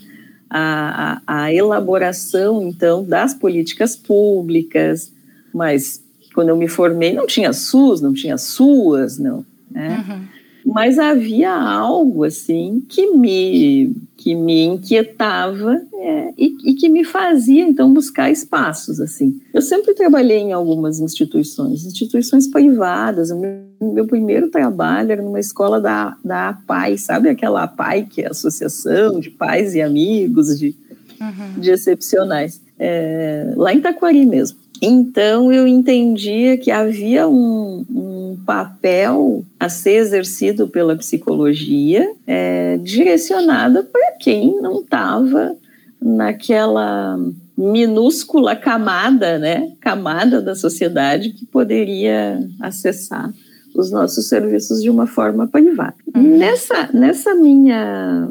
[0.50, 5.12] a, a, a elaboração, então, das políticas públicas.
[5.54, 6.02] Mas
[6.34, 9.46] quando eu me formei, não tinha SUS, não tinha SUAS, não.
[9.70, 10.06] Né?
[10.08, 17.05] Uhum mas havia algo assim que me que me inquietava é, e, e, que me
[17.05, 19.39] fazia então buscar espaços assim.
[19.53, 23.32] Eu sempre trabalhei em algumas instituições, instituições privadas.
[23.32, 28.21] O meu, meu primeiro trabalho era numa escola da, da APAI, sabe aquela APAI que
[28.21, 30.75] é a Associação de Pais e Amigos de,
[31.21, 31.62] uhum.
[31.62, 34.58] de Excepcionais, é, lá em Taquari mesmo.
[34.82, 38.09] Então eu entendia que havia um, um
[38.50, 45.56] papel a ser exercido pela psicologia é, direcionado para quem não estava
[46.02, 47.16] naquela
[47.56, 53.32] minúscula camada, né, camada da sociedade que poderia acessar
[53.76, 55.94] os nossos serviços de uma forma privada.
[56.16, 56.40] Uhum.
[56.40, 58.28] Nessa, nessa minha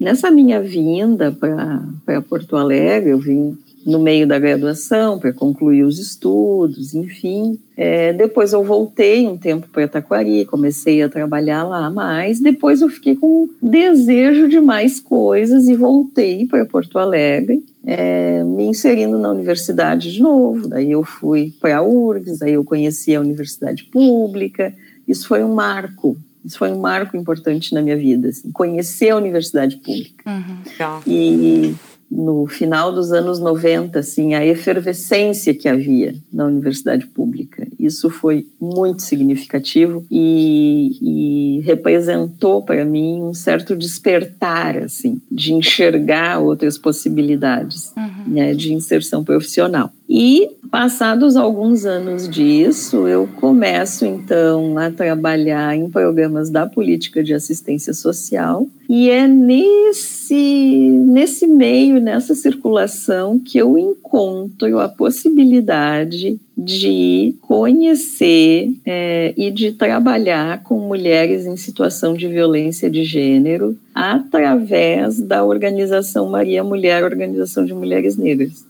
[0.00, 5.98] nessa minha vinda para Porto Alegre, eu vim no meio da graduação para concluir os
[5.98, 7.58] estudos, enfim.
[7.74, 12.38] É, depois eu voltei um tempo para Taquari, comecei a trabalhar lá mais.
[12.38, 18.64] Depois eu fiquei com desejo de mais coisas e voltei para Porto Alegre, é, me
[18.64, 20.68] inserindo na universidade de novo.
[20.68, 24.74] Daí eu fui para a URGS, aí eu conheci a universidade pública.
[25.06, 29.16] Isso foi um marco isso foi um marco importante na minha vida, assim, conhecer a
[29.16, 30.24] universidade pública.
[30.30, 31.00] Uhum.
[31.06, 31.74] E
[32.10, 37.66] no final dos anos 90, assim, a efervescência que havia na universidade pública.
[37.78, 46.38] Isso foi muito significativo e, e representou para mim um certo despertar, assim, de enxergar
[46.40, 48.32] outras possibilidades uhum.
[48.32, 49.92] né, de inserção profissional.
[50.08, 57.34] E passados alguns anos disso, eu começo então a trabalhar em programas da política de
[57.34, 67.34] assistência social e é nesse nesse meio, nessa circulação que eu encontro a possibilidade de
[67.42, 75.44] conhecer é, e de trabalhar com mulheres em situação de violência de gênero através da
[75.44, 78.67] organização Maria Mulher, Organização de Mulheres Negras.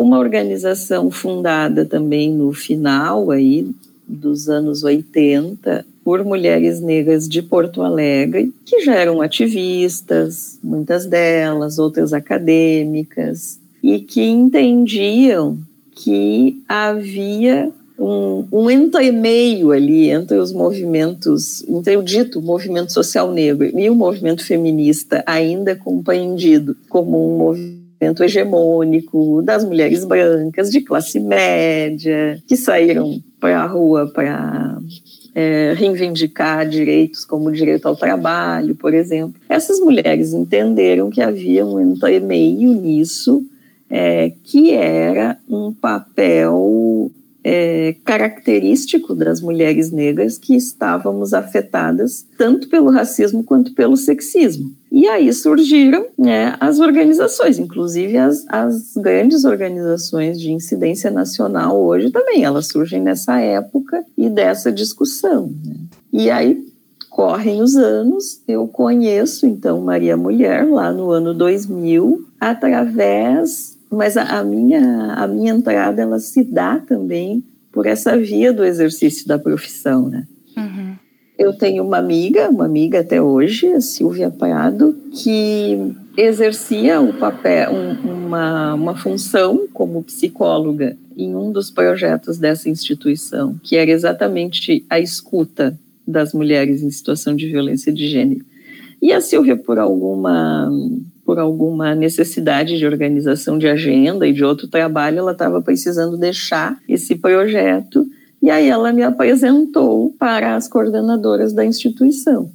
[0.00, 3.70] Uma organização fundada também no final aí
[4.08, 11.78] dos anos 80 por mulheres negras de Porto Alegre, que já eram ativistas, muitas delas,
[11.78, 15.58] outras acadêmicas, e que entendiam
[15.94, 23.78] que havia um, um entremeio ali entre os movimentos, entre o dito movimento social negro
[23.78, 30.80] e o movimento feminista, ainda compreendido como um movimento movimento hegemônico das mulheres brancas de
[30.80, 34.78] classe média que saíram para a rua para
[35.34, 39.40] é, reivindicar direitos como o direito ao trabalho, por exemplo.
[39.48, 43.44] Essas mulheres entenderam que havia um entremeio nisso,
[43.88, 47.10] é, que era um papel
[47.44, 54.79] é, característico das mulheres negras que estávamos afetadas tanto pelo racismo quanto pelo sexismo.
[54.90, 62.10] E aí surgiram né, as organizações, inclusive as, as grandes organizações de incidência nacional hoje
[62.10, 65.52] também, elas surgem nessa época e dessa discussão.
[65.64, 65.76] Né?
[66.12, 66.66] E aí
[67.08, 74.38] correm os anos, eu conheço então Maria Mulher lá no ano 2000, através, mas a,
[74.38, 79.38] a minha, a minha entrada ela se dá também por essa via do exercício da
[79.38, 80.26] profissão, né?
[80.56, 80.89] Uhum.
[81.40, 87.72] Eu tenho uma amiga, uma amiga até hoje, a Silvia Prado, que exercia o papel,
[87.72, 94.84] um, uma, uma função como psicóloga em um dos projetos dessa instituição, que era exatamente
[94.90, 98.44] a escuta das mulheres em situação de violência de gênero.
[99.00, 100.70] E a Silvia, por alguma,
[101.24, 106.78] por alguma necessidade de organização de agenda e de outro trabalho, ela estava precisando deixar
[106.86, 108.06] esse projeto
[108.42, 112.50] e aí ela me apresentou para as coordenadoras da instituição.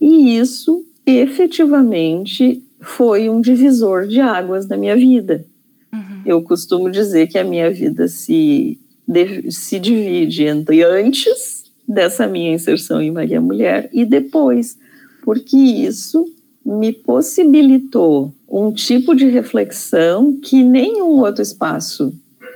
[0.00, 5.44] E isso efetivamente foi um divisor de águas na minha vida.
[5.92, 6.22] Uhum.
[6.24, 8.78] Eu costumo dizer que a minha vida se,
[9.50, 14.78] se divide entre antes dessa minha inserção em Maria Mulher e depois,
[15.22, 16.24] porque isso
[16.64, 22.12] me possibilitou um tipo de reflexão que nenhum outro espaço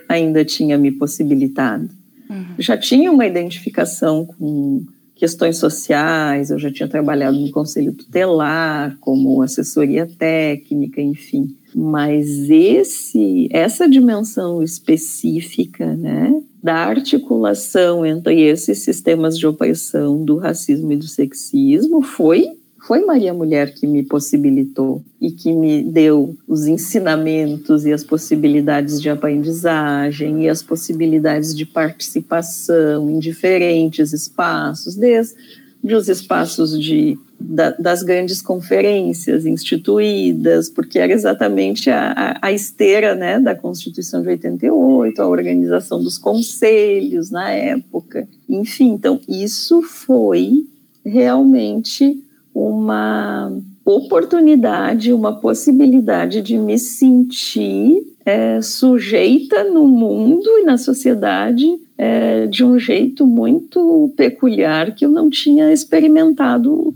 [0.09, 2.00] ainda tinha me possibilitado.
[2.31, 2.55] Uhum.
[2.59, 4.85] Já tinha uma identificação com
[5.17, 11.55] questões sociais, eu já tinha trabalhado no conselho tutelar, como assessoria técnica, enfim.
[11.75, 20.93] Mas esse, essa dimensão específica, né, da articulação entre esses sistemas de opressão do racismo
[20.93, 22.60] e do sexismo foi
[22.91, 29.01] foi Maria Mulher que me possibilitou e que me deu os ensinamentos e as possibilidades
[29.01, 35.37] de aprendizagem e as possibilidades de participação em diferentes espaços, desde
[35.85, 43.39] os espaços de, da, das grandes conferências instituídas, porque era exatamente a, a, esteira né,
[43.39, 48.27] da Constituição de 88, a organização dos conselhos na época.
[48.49, 50.67] Enfim, então, isso foi
[51.05, 52.21] realmente
[52.55, 53.53] uma
[53.85, 62.65] oportunidade, uma possibilidade de me sentir é, sujeita no mundo e na sociedade é, de
[62.65, 66.95] um jeito muito peculiar que eu não tinha experimentado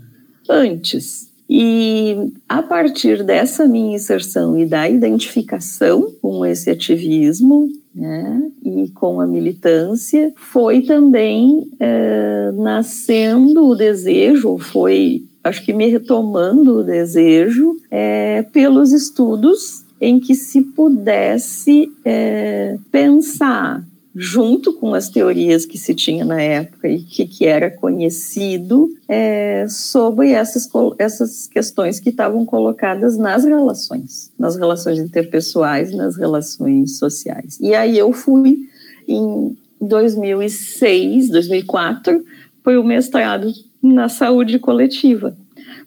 [0.49, 1.33] antes.
[1.47, 9.21] E a partir dessa minha inserção e da identificação com esse ativismo, né, e com
[9.21, 17.77] a militância, foi também é, nascendo o desejo, foi acho que me retomando o desejo
[17.91, 25.93] é, pelos estudos em que se pudesse é, pensar junto com as teorias que se
[25.93, 32.45] tinha na época e que, que era conhecido é, sobre essas, essas questões que estavam
[32.45, 37.59] colocadas nas relações, nas relações interpessoais, nas relações sociais.
[37.61, 38.67] E aí eu fui
[39.07, 42.25] em 2006, 2004,
[42.63, 43.51] foi o mestrado
[43.93, 45.35] na saúde coletiva,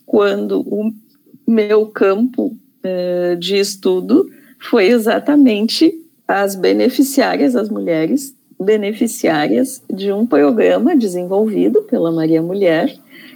[0.07, 0.93] quando o
[1.47, 5.95] meu campo uh, de estudo foi exatamente
[6.27, 12.93] as beneficiárias, as mulheres beneficiárias de um programa desenvolvido pela Maria Mulher,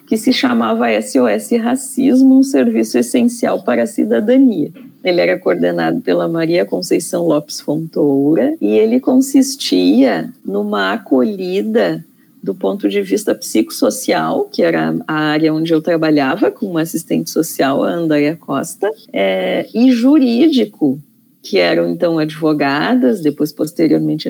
[0.07, 4.71] que se chamava SOS Racismo, um serviço essencial para a cidadania.
[5.03, 12.05] Ele era coordenado pela Maria Conceição Lopes Fontoura e ele consistia numa acolhida
[12.43, 17.31] do ponto de vista psicossocial, que era a área onde eu trabalhava com uma assistente
[17.31, 20.99] social, a Andréa Costa, é, e jurídico,
[21.41, 24.29] que eram então advogadas, depois posteriormente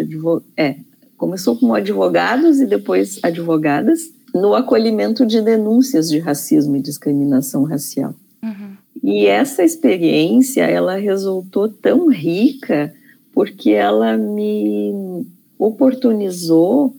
[0.57, 0.77] é,
[1.17, 8.15] começou como advogados e depois advogadas, no acolhimento de denúncias de racismo e discriminação racial.
[8.43, 8.77] Uhum.
[9.03, 12.95] E essa experiência, ela resultou tão rica
[13.33, 15.27] porque ela me
[15.59, 16.95] oportunizou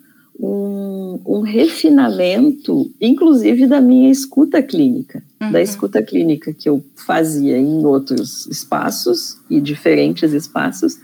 [0.46, 5.54] um, um refinamento, inclusive da minha escuta clínica, uhum.
[5.54, 11.00] da escuta clínica que eu fazia em outros espaços e diferentes espaços,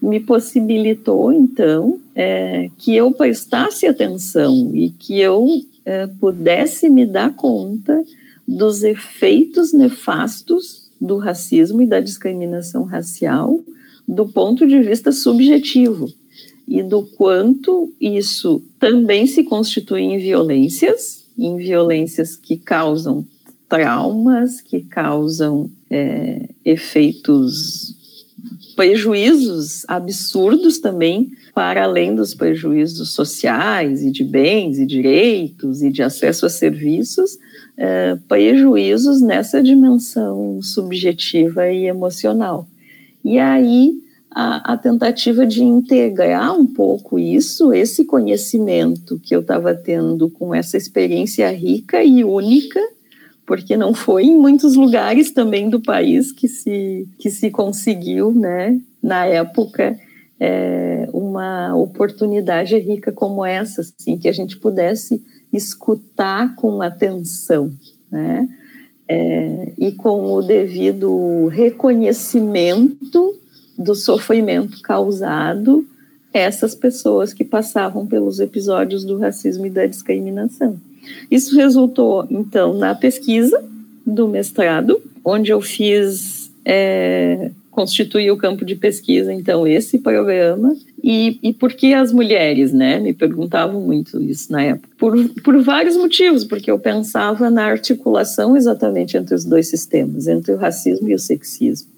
[0.00, 5.46] me possibilitou então é, que eu prestasse atenção e que eu
[5.84, 8.02] é, pudesse me dar conta
[8.46, 13.60] dos efeitos nefastos do racismo e da discriminação racial
[14.06, 16.10] do ponto de vista subjetivo
[16.68, 23.26] e do quanto isso também se constitui em violências, em violências que causam
[23.66, 27.96] traumas, que causam é, efeitos
[28.76, 36.02] prejuízos absurdos também, para além dos prejuízos sociais e de bens e direitos e de
[36.02, 37.38] acesso a serviços,
[37.76, 42.68] é, prejuízos nessa dimensão subjetiva e emocional.
[43.24, 44.00] E aí
[44.30, 50.54] a, a, tentativa de integrar um pouco isso, esse conhecimento que eu estava tendo com
[50.54, 52.80] essa experiência rica e única,
[53.46, 58.78] porque não foi em muitos lugares também do país que se, que se conseguiu, né,
[59.02, 59.98] na época,
[60.38, 67.72] é, uma oportunidade rica como essa, assim, que a gente pudesse escutar com atenção,
[68.10, 68.46] né,
[69.08, 73.34] é, e com o devido reconhecimento
[73.78, 75.86] do sofrimento causado
[76.32, 80.78] essas pessoas que passavam pelos episódios do racismo e da discriminação.
[81.30, 83.62] Isso resultou, então, na pesquisa
[84.04, 90.76] do mestrado, onde eu fiz, é, constituí o campo de pesquisa, então, esse programa.
[91.02, 92.98] E, e por que as mulheres, né?
[92.98, 94.88] Me perguntavam muito isso na época.
[94.98, 100.52] Por, por vários motivos, porque eu pensava na articulação exatamente entre os dois sistemas, entre
[100.52, 101.97] o racismo e o sexismo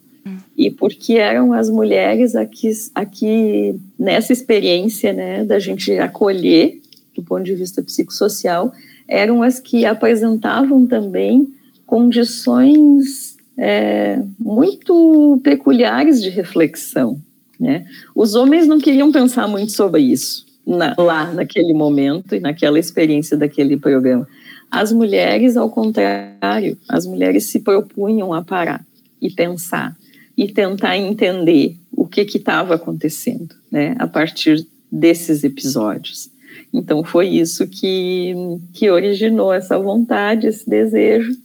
[0.56, 6.80] e porque eram as mulheres aqui, aqui nessa experiência né, da gente acolher,
[7.14, 8.72] do ponto de vista psicossocial,
[9.08, 11.48] eram as que apresentavam também
[11.86, 17.18] condições é, muito peculiares de reflexão.
[17.58, 17.86] Né?
[18.14, 23.36] Os homens não queriam pensar muito sobre isso na, lá naquele momento e naquela experiência
[23.36, 24.26] daquele programa.
[24.70, 28.84] As mulheres, ao contrário, as mulheres se propunham a parar
[29.20, 29.96] e pensar
[30.40, 36.30] e tentar entender o que estava acontecendo, né, a partir desses episódios.
[36.72, 38.34] Então foi isso que,
[38.72, 41.36] que originou essa vontade, esse desejo,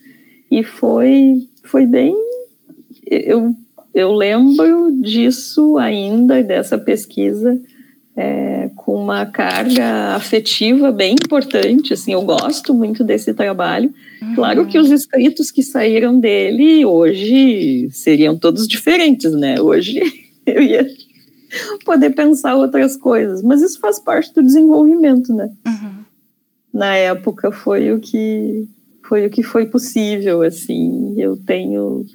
[0.50, 2.16] e foi, foi bem.
[3.06, 3.54] Eu,
[3.94, 7.62] eu lembro disso ainda, dessa pesquisa,
[8.16, 11.94] é, com uma carga afetiva bem importante.
[11.94, 13.94] Assim, eu gosto muito desse trabalho.
[14.22, 14.36] Uhum.
[14.36, 19.60] Claro que os escritos que saíram dele hoje seriam todos diferentes, né?
[19.60, 20.02] Hoje
[20.46, 20.88] eu ia
[21.84, 25.52] poder pensar outras coisas, mas isso faz parte do desenvolvimento, né?
[25.66, 26.06] Uhum.
[26.74, 28.68] Na época foi o que
[29.04, 31.14] foi o que foi possível, assim.
[31.18, 32.06] Eu tenho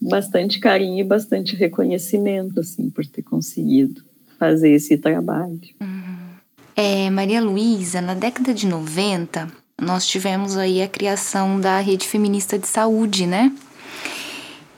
[0.00, 4.02] bastante carinho e bastante reconhecimento, assim, por ter conseguido
[4.40, 5.60] fazer esse trabalho.
[6.74, 12.58] É, Maria Luísa, na década de 90, nós tivemos aí a criação da Rede Feminista
[12.58, 13.52] de Saúde, né?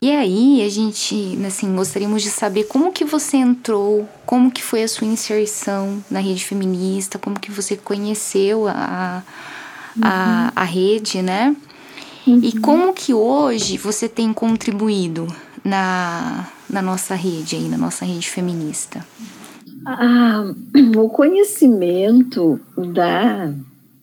[0.02, 4.82] E aí, a gente, assim, gostaríamos de saber como que você entrou, como que foi
[4.82, 9.22] a sua inserção na rede feminista, como que você conheceu a,
[10.02, 10.52] a, uhum.
[10.56, 11.54] a rede, né?
[12.26, 12.40] Uhum.
[12.42, 15.28] E como que hoje você tem contribuído
[15.64, 19.06] na, na nossa rede aí, na nossa rede feminista?
[19.86, 20.44] Ah,
[20.96, 23.52] o conhecimento da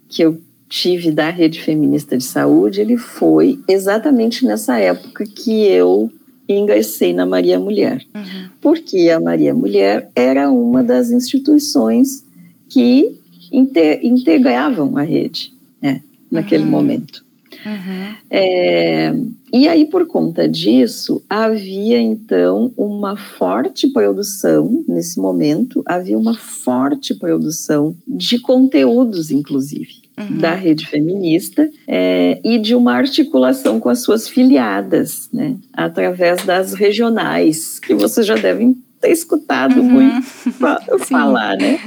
[0.07, 6.11] que eu tive da rede feminista de saúde, ele foi exatamente nessa época que eu
[6.47, 8.49] ingressei na Maria Mulher, uhum.
[8.61, 12.23] porque a Maria Mulher era uma das instituições
[12.67, 13.19] que
[13.51, 16.01] integravam a rede, né,
[16.32, 16.69] naquele uhum.
[16.69, 17.23] momento.
[17.65, 18.15] Uhum.
[18.30, 19.13] É,
[19.52, 27.16] e aí, por conta disso, havia então uma forte produção, nesse momento, havia uma forte
[27.16, 30.38] produção de conteúdos, inclusive, uhum.
[30.38, 36.74] da rede feminista é, e de uma articulação com as suas filiadas, né, através das
[36.74, 39.89] regionais, que vocês já devem ter escutado uhum.
[39.89, 40.28] muito
[41.06, 41.80] falar, né?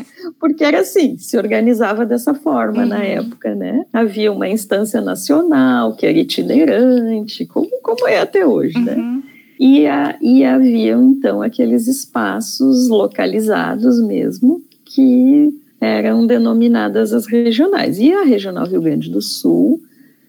[0.43, 2.88] Porque era assim, se organizava dessa forma uhum.
[2.88, 3.86] na época, né?
[3.93, 8.97] Havia uma instância nacional que era itinerante, como, como é até hoje, né?
[8.97, 9.16] uhum.
[9.18, 9.22] né?
[9.61, 15.49] E, a, e haviam, então, aqueles espaços localizados mesmo que
[15.80, 18.01] eram denominadas as regionais.
[18.01, 19.80] E a Regional Rio Grande do Sul,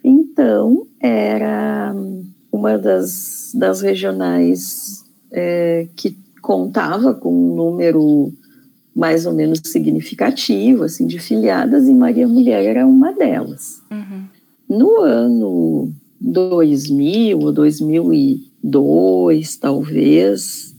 [0.03, 1.91] então, era
[2.51, 8.31] uma das, das regionais é, que contava com um número
[8.95, 13.81] mais ou menos significativo assim de filiadas e Maria Mulher era uma delas.
[13.91, 14.23] Uhum.
[14.69, 20.73] No ano 2000 ou 2002, talvez,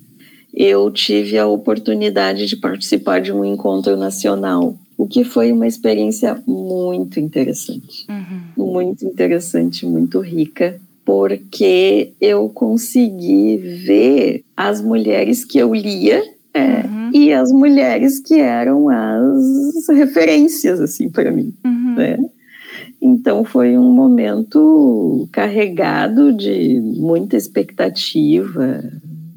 [0.54, 6.42] eu tive a oportunidade de participar de um encontro nacional, o que foi uma experiência
[6.46, 8.72] muito interessante, uhum.
[8.72, 16.22] muito interessante, muito rica, porque eu consegui ver as mulheres que eu lia
[16.54, 17.10] é, uhum.
[17.12, 21.94] e as mulheres que eram as referências assim para mim, uhum.
[21.96, 22.18] né?
[23.02, 28.82] Então foi um momento carregado de muita expectativa,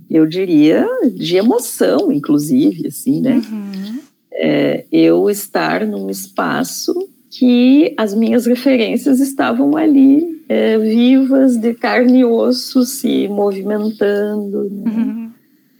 [0.09, 3.41] eu diria, de emoção, inclusive, assim, né?
[3.51, 3.99] Uhum.
[4.32, 6.93] É, eu estar num espaço
[7.32, 14.91] que as minhas referências estavam ali, é, vivas, de carne e osso, se movimentando, né?
[14.91, 15.32] uhum.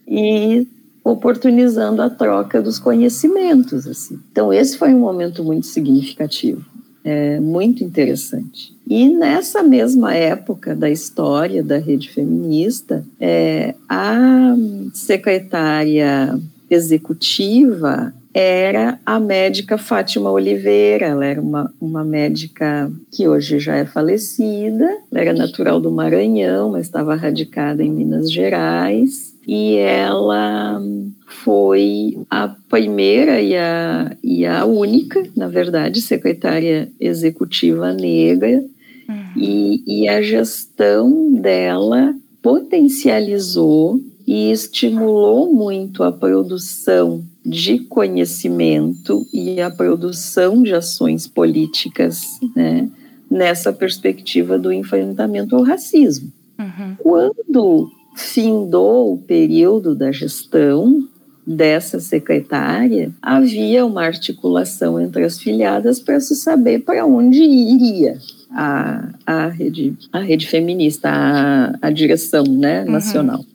[0.08, 0.68] e
[1.08, 3.88] oportunizando a troca dos conhecimentos.
[3.88, 4.20] Assim.
[4.32, 6.66] Então, esse foi um momento muito significativo,
[7.04, 8.76] é, muito interessante.
[8.90, 14.56] E nessa mesma época da história da rede feminista, é, a
[14.94, 16.40] secretária
[16.70, 21.08] executiva era a médica Fátima Oliveira.
[21.08, 26.72] Ela era uma, uma médica que hoje já é falecida, ela era natural do Maranhão,
[26.72, 29.36] mas estava radicada em Minas Gerais.
[29.48, 30.82] E ela
[31.26, 38.62] foi a primeira e a, e a única, na verdade, secretária executiva negra.
[39.08, 39.32] Uhum.
[39.38, 49.72] E, e a gestão dela potencializou e estimulou muito a produção de conhecimento e a
[49.72, 52.90] produção de ações políticas, né,
[53.32, 56.30] nessa perspectiva do enfrentamento ao racismo.
[56.60, 56.96] Uhum.
[56.98, 61.08] Quando findou o período da gestão
[61.46, 68.18] dessa secretária, havia uma articulação entre as filiadas para se saber para onde iria
[68.52, 72.92] a, a, rede, a rede feminista, a, a direção né, uhum.
[72.92, 73.46] nacional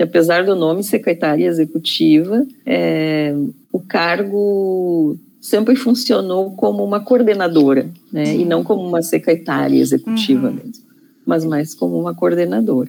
[0.00, 3.34] que apesar do nome secretária executiva, é,
[3.70, 10.54] o cargo sempre funcionou como uma coordenadora, né, e não como uma secretária executiva uhum.
[10.54, 10.84] mesmo,
[11.26, 12.88] mas mais como uma coordenadora.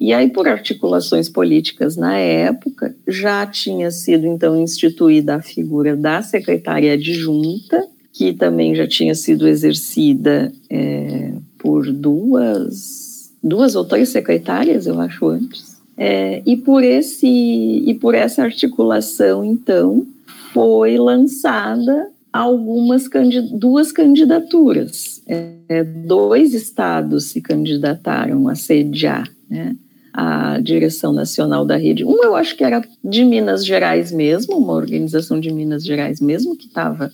[0.00, 6.22] E aí, por articulações políticas na época, já tinha sido então instituída a figura da
[6.22, 14.86] secretária adjunta, que também já tinha sido exercida é, por duas, duas ou três secretárias,
[14.86, 15.76] eu acho, antes.
[15.96, 20.06] É, e por esse e por essa articulação, então,
[20.52, 23.08] foi lançada algumas
[23.52, 25.20] duas candidaturas.
[25.26, 29.74] É, dois estados se candidataram a sediar né,
[30.20, 32.04] a direção nacional da rede.
[32.04, 36.56] Um eu acho que era de Minas Gerais mesmo, uma organização de Minas Gerais mesmo
[36.56, 37.12] que estava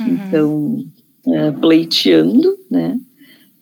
[0.00, 0.06] uhum.
[0.08, 0.84] então
[1.28, 2.98] é, pleiteando, né,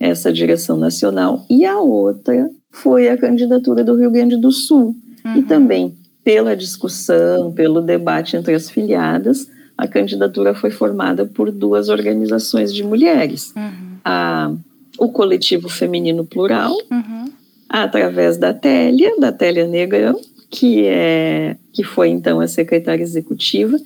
[0.01, 1.45] essa direção nacional.
[1.51, 4.97] E a outra foi a candidatura do Rio Grande do Sul.
[5.22, 5.36] Uhum.
[5.36, 11.91] E também, pela discussão, pelo debate entre as filiadas, a candidatura foi formada por duas
[11.91, 13.53] organizações de mulheres.
[13.55, 13.99] Uhum.
[14.03, 14.51] A,
[14.99, 17.27] o Coletivo Feminino Plural, uhum.
[17.68, 20.18] Através da Télia, da Télia Negrão,
[20.50, 23.78] que, é, que foi então a secretária executiva,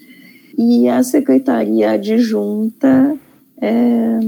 [0.57, 3.17] e a secretaria adjunta
[3.61, 4.19] é,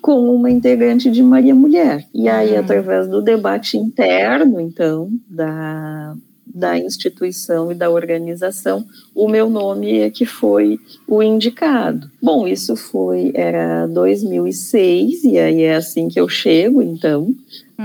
[0.00, 2.06] com uma integrante de Maria Mulher.
[2.14, 2.60] E aí, uhum.
[2.60, 6.14] através do debate interno, então, da,
[6.54, 8.84] da instituição e da organização,
[9.14, 12.10] o meu nome é que foi o indicado.
[12.22, 17.34] Bom, isso foi, era 2006, e aí é assim que eu chego, então, uhum.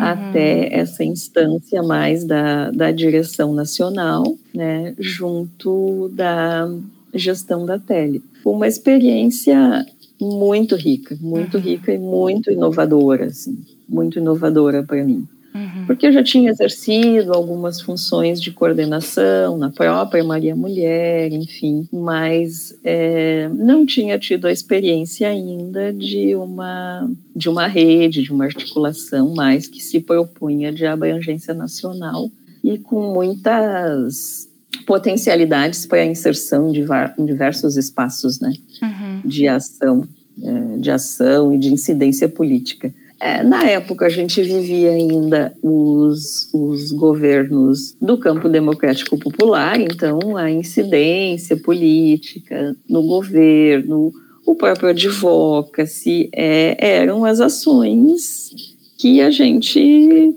[0.02, 6.70] até essa instância mais da, da direção nacional, né, junto da
[7.14, 8.22] gestão da tele.
[8.44, 9.86] Uma experiência
[10.20, 11.64] muito rica, muito uhum.
[11.64, 13.58] rica e muito inovadora, assim,
[13.88, 15.28] muito inovadora para mim.
[15.56, 15.86] Uhum.
[15.88, 22.78] Porque eu já tinha exercido algumas funções de coordenação na própria Maria Mulher, enfim, mas
[22.84, 29.34] é, não tinha tido a experiência ainda de uma, de uma rede, de uma articulação
[29.34, 32.30] mais que se propunha de abrangência nacional
[32.62, 34.50] e com muitas
[34.86, 36.86] potencialidades para a inserção de
[37.18, 38.52] em diversos espaços né,
[38.82, 39.22] uhum.
[39.24, 40.06] de ação,
[40.44, 42.94] é, de ação e de incidência política.
[43.20, 50.36] É, na época, a gente vivia ainda os, os governos do campo democrático popular, então
[50.36, 54.12] a incidência política no governo,
[54.46, 58.52] o próprio advocacy, é, eram as ações
[58.98, 60.36] que a gente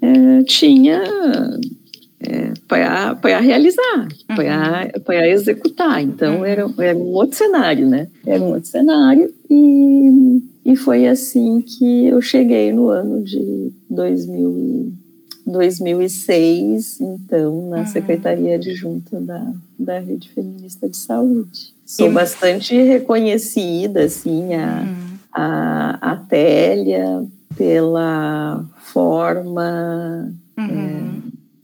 [0.00, 1.02] é, tinha
[2.20, 5.00] é, para realizar, uhum.
[5.04, 6.02] para executar.
[6.02, 6.44] Então, uhum.
[6.44, 8.08] era, era um outro cenário, né?
[8.26, 14.92] Era um outro cenário e, e foi assim que eu cheguei no ano de 2000,
[15.46, 17.86] 2006, então, na uhum.
[17.86, 21.72] Secretaria Adjunta da, da Rede Feminista de Saúde.
[21.84, 22.12] Sou e...
[22.12, 25.18] bastante reconhecida, assim, a, uhum.
[25.32, 27.24] a, a Télia
[27.56, 30.34] pela forma...
[30.58, 31.06] É,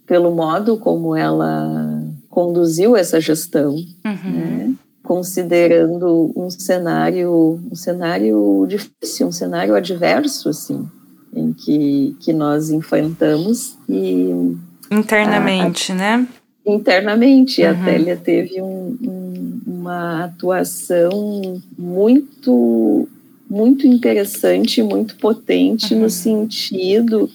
[0.07, 4.31] pelo modo como ela conduziu essa gestão, uhum.
[4.31, 4.75] né?
[5.03, 10.89] Considerando um cenário, um cenário difícil, um cenário adverso, assim,
[11.35, 14.57] em que, que nós enfrentamos e,
[14.91, 16.29] internamente, a, né?
[16.65, 17.71] Internamente, uhum.
[17.71, 23.09] a Télia teve um, um, uma atuação muito
[23.51, 26.03] muito interessante, muito potente uhum.
[26.03, 27.29] no sentido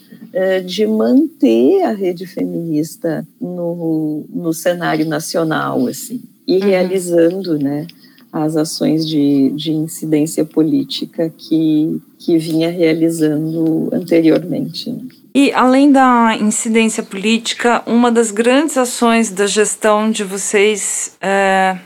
[0.66, 6.64] de manter a rede feminista no, no cenário nacional, assim, e uhum.
[6.64, 7.88] realizando, né,
[8.32, 14.92] as ações de, de incidência política que, que vinha realizando anteriormente.
[14.92, 15.02] Né?
[15.34, 21.78] E além da incidência política, uma das grandes ações da gestão de vocês é,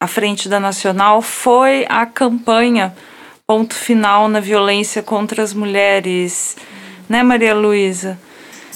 [0.00, 2.94] à frente da Nacional foi a campanha
[3.46, 6.56] Ponto Final na Violência contra as Mulheres,
[7.08, 8.18] né, Maria Luísa?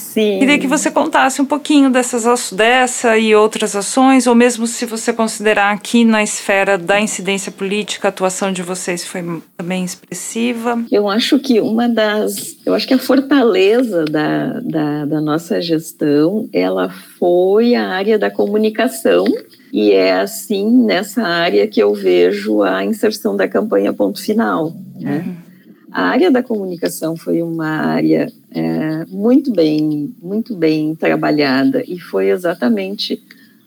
[0.09, 0.39] Sim.
[0.39, 5.13] Queria que você contasse um pouquinho dessas, dessa e outras ações, ou mesmo se você
[5.13, 9.23] considerar aqui na esfera da incidência política, a atuação de vocês foi
[9.55, 10.83] também expressiva.
[10.91, 12.57] Eu acho que uma das.
[12.65, 18.31] Eu acho que a fortaleza da, da, da nossa gestão ela foi a área da
[18.31, 19.25] comunicação.
[19.71, 24.73] E é assim nessa área que eu vejo a inserção da campanha Ponto Final.
[24.99, 25.23] Né?
[25.23, 25.48] Uhum.
[25.91, 32.29] A área da comunicação foi uma área é, muito bem, muito bem trabalhada e foi
[32.29, 33.21] exatamente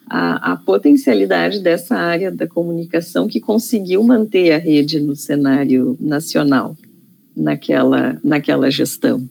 [0.09, 6.77] a, a, potencialidade dessa área da comunicação que conseguiu manter a rede no cenário nacional
[7.37, 9.27] naquela, naquela gestão.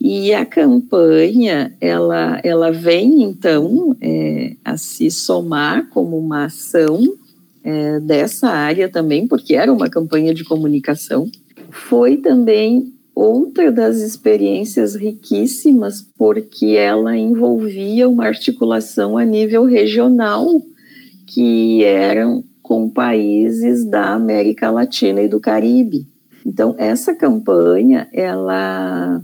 [0.00, 7.02] E a campanha, ela, ela vem, então, é, a se somar como uma ação
[7.62, 11.30] é, dessa área também, porque era uma campanha de comunicação,
[11.70, 20.46] foi também outra das experiências riquíssimas, porque ela envolvia uma articulação a nível regional,
[21.26, 26.06] que eram com países da América Latina e do Caribe.
[26.46, 29.20] Então, essa campanha, ela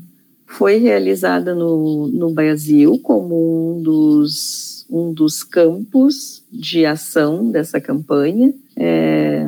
[0.46, 8.52] foi realizada no, no Brasil como um dos, um dos campos de ação dessa campanha.
[8.76, 9.46] É,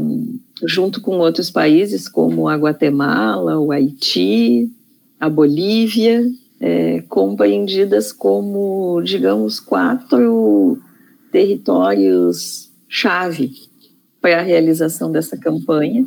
[0.66, 4.70] junto com outros países como a Guatemala, o Haiti,
[5.18, 6.24] a Bolívia,
[6.60, 10.78] é, compreendidas como, digamos, quatro
[11.30, 13.52] territórios-chave
[14.20, 16.04] para a realização dessa campanha,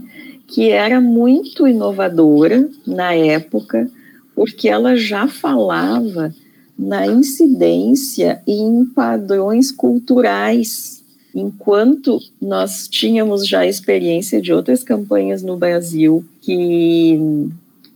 [0.48, 3.90] que era muito inovadora na época,
[4.36, 6.34] porque ela já falava
[6.78, 11.01] na incidência em padrões culturais
[11.34, 17.20] enquanto nós tínhamos já experiência de outras campanhas no Brasil que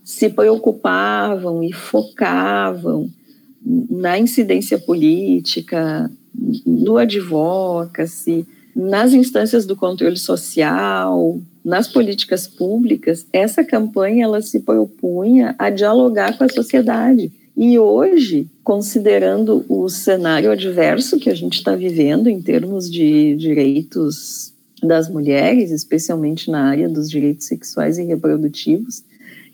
[0.04, 3.10] se preocupavam e focavam
[3.90, 6.10] na incidência política,
[6.66, 15.56] no advocacy, nas instâncias do controle social, nas políticas públicas, essa campanha ela se propunha
[15.58, 17.32] a dialogar com a sociedade.
[17.58, 24.56] E hoje, considerando o cenário adverso que a gente está vivendo em termos de direitos
[24.82, 29.04] das mulheres, especialmente na área dos direitos sexuais e reprodutivos,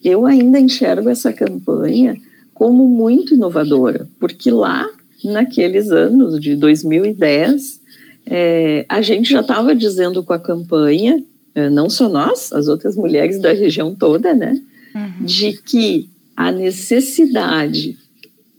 [0.01, 2.15] eu ainda enxergo essa campanha
[2.53, 4.89] como muito inovadora, porque lá,
[5.25, 7.81] naqueles anos de 2010,
[8.25, 11.21] é, a gente já estava dizendo com a campanha,
[11.53, 14.57] é, não só nós, as outras mulheres da região toda, né,
[14.95, 15.25] uhum.
[15.25, 17.97] de que a necessidade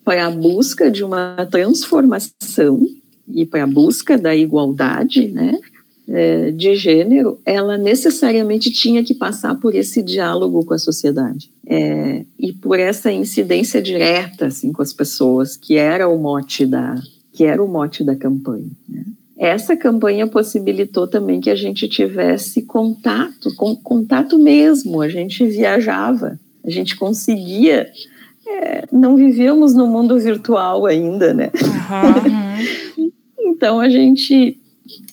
[0.05, 2.86] para a busca de uma transformação
[3.32, 5.59] e para a busca da igualdade, né,
[6.09, 12.24] é, de gênero, ela necessariamente tinha que passar por esse diálogo com a sociedade é,
[12.38, 17.00] e por essa incidência direta assim com as pessoas, que era o mote da
[17.32, 18.70] que era o mote da campanha.
[18.86, 19.05] Né?
[19.38, 25.00] Essa campanha possibilitou também que a gente tivesse contato, com, contato mesmo.
[25.00, 27.90] A gente viajava, a gente conseguia.
[28.61, 31.50] É, não vivíamos no mundo virtual ainda, né?
[32.98, 33.11] Uhum.
[33.38, 34.59] então a gente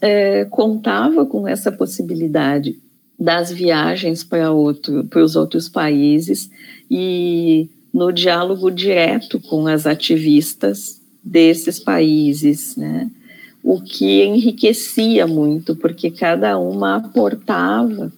[0.02, 2.78] é, contava com essa possibilidade
[3.20, 6.50] das viagens para outro, para os outros países
[6.90, 13.10] e no diálogo direto com as ativistas desses países, né?
[13.62, 18.12] O que enriquecia muito, porque cada uma aportava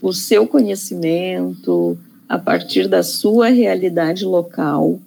[0.00, 1.98] o seu conhecimento,
[2.28, 4.98] a partir da sua realidade local.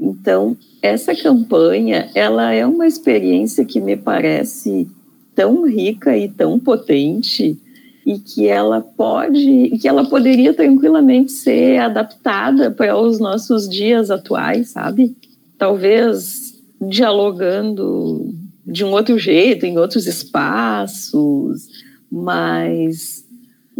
[0.00, 4.88] Então, essa campanha, ela é uma experiência que me parece
[5.34, 7.58] tão rica e tão potente
[8.04, 14.70] e que ela pode, que ela poderia tranquilamente ser adaptada para os nossos dias atuais,
[14.70, 15.14] sabe?
[15.58, 18.34] Talvez dialogando
[18.66, 21.68] de um outro jeito, em outros espaços,
[22.10, 23.24] mas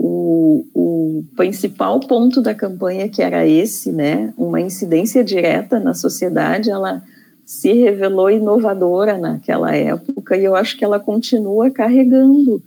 [0.03, 6.71] o, o principal ponto da campanha, que era esse, né, uma incidência direta na sociedade,
[6.71, 7.03] ela
[7.45, 12.63] se revelou inovadora naquela época e eu acho que ela continua carregando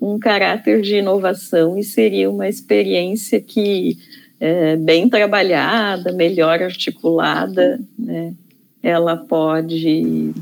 [0.00, 3.98] um caráter de inovação e seria uma experiência que
[4.40, 8.32] é, bem trabalhada, melhor articulada, né,
[8.82, 10.32] ela pode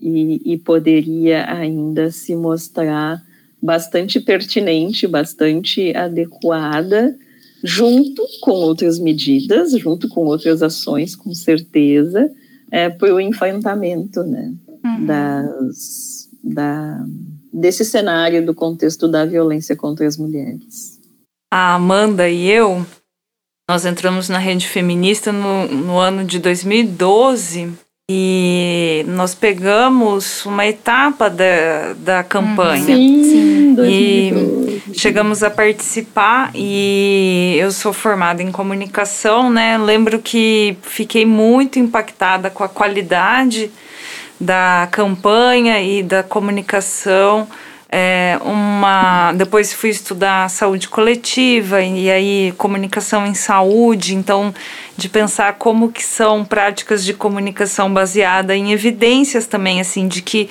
[0.00, 3.22] e, e poderia ainda se mostrar
[3.64, 7.16] bastante pertinente, bastante adequada,
[7.62, 12.30] junto com outras medidas, junto com outras ações, com certeza,
[12.70, 14.52] é, para o enfrentamento né,
[14.84, 15.06] uhum.
[15.06, 17.06] das, da,
[17.50, 21.00] desse cenário do contexto da violência contra as mulheres.
[21.50, 22.84] A Amanda e eu,
[23.66, 27.72] nós entramos na rede feminista no, no ano de 2012
[28.10, 32.84] e nós pegamos uma etapa da, da campanha.
[32.84, 33.76] Sim, sim.
[33.82, 39.78] E chegamos a participar e eu sou formada em comunicação, né?
[39.78, 43.70] Lembro que fiquei muito impactada com a qualidade
[44.38, 47.48] da campanha e da comunicação
[47.96, 49.32] é, uma.
[49.34, 54.52] Depois fui estudar saúde coletiva e, e aí comunicação em saúde, então
[54.96, 60.50] de pensar como que são práticas de comunicação baseada em evidências também, assim, de que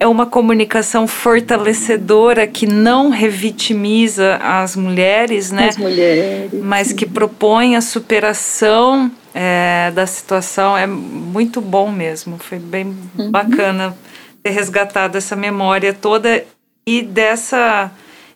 [0.00, 5.68] é uma comunicação fortalecedora que não revitimiza as mulheres, né?
[5.68, 6.50] As mulheres.
[6.54, 10.74] Mas que propõe a superação é, da situação.
[10.74, 12.38] É muito bom mesmo.
[12.38, 13.30] Foi bem uhum.
[13.30, 13.94] bacana
[14.42, 16.46] ter resgatado essa memória toda
[16.88, 17.92] e dessa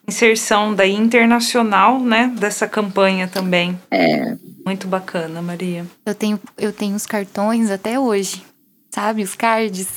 [0.07, 3.81] inserção da internacional, né, dessa campanha também.
[3.91, 4.37] É.
[4.65, 5.87] Muito bacana, Maria.
[6.05, 8.45] Eu tenho, eu tenho os cartões até hoje,
[8.91, 9.23] sabe?
[9.23, 9.89] Os cards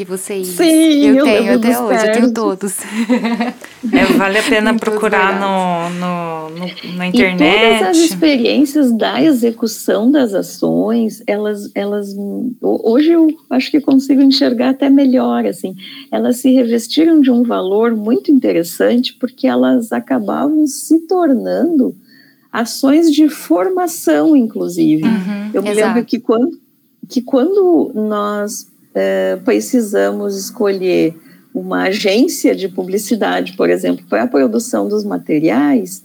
[0.00, 0.46] que vocês.
[0.46, 2.78] Sim, eu, eu tenho até hoje, eu tenho todos.
[3.92, 7.42] é, vale a pena procurar no, no, no, na internet.
[7.42, 12.16] E todas as experiências da execução das ações, elas, elas.
[12.62, 15.74] Hoje eu acho que consigo enxergar até melhor, assim.
[16.10, 21.94] Elas se revestiram de um valor muito interessante, porque elas acabavam se tornando
[22.50, 25.04] ações de formação, inclusive.
[25.04, 25.86] Uhum, eu me exato.
[25.88, 26.58] lembro que quando,
[27.06, 31.14] que quando nós é, precisamos escolher
[31.54, 36.04] uma agência de publicidade, por exemplo, para a produção dos materiais,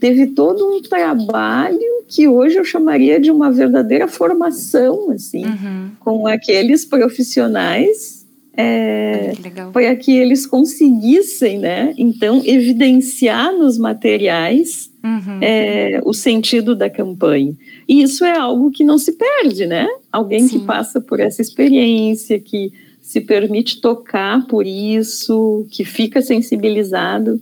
[0.00, 5.90] teve todo um trabalho que hoje eu chamaria de uma verdadeira formação, assim, uhum.
[6.00, 8.15] com aqueles profissionais
[8.56, 9.32] é,
[9.72, 15.38] para que eles conseguissem, né, então, evidenciar nos materiais uhum.
[15.40, 17.54] é, o sentido da campanha.
[17.88, 19.86] E isso é algo que não se perde, né?
[20.10, 20.60] Alguém Sim.
[20.60, 27.40] que passa por essa experiência, que se permite tocar por isso, que fica sensibilizado,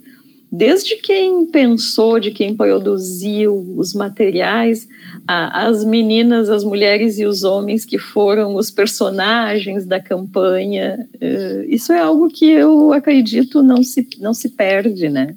[0.57, 4.87] desde quem pensou, de quem produziu os materiais,
[5.27, 11.09] a, as meninas, as mulheres e os homens que foram os personagens da campanha.
[11.17, 15.35] Uh, isso é algo que eu acredito não se, não se perde, né?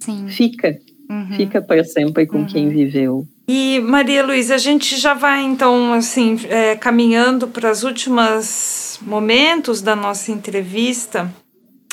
[0.00, 0.26] Sim.
[0.28, 0.78] Fica.
[1.08, 1.36] Uhum.
[1.36, 2.46] Fica para sempre com uhum.
[2.46, 3.24] quem viveu.
[3.46, 9.80] E Maria Luísa, a gente já vai então assim é, caminhando para os últimos momentos
[9.80, 11.32] da nossa entrevista.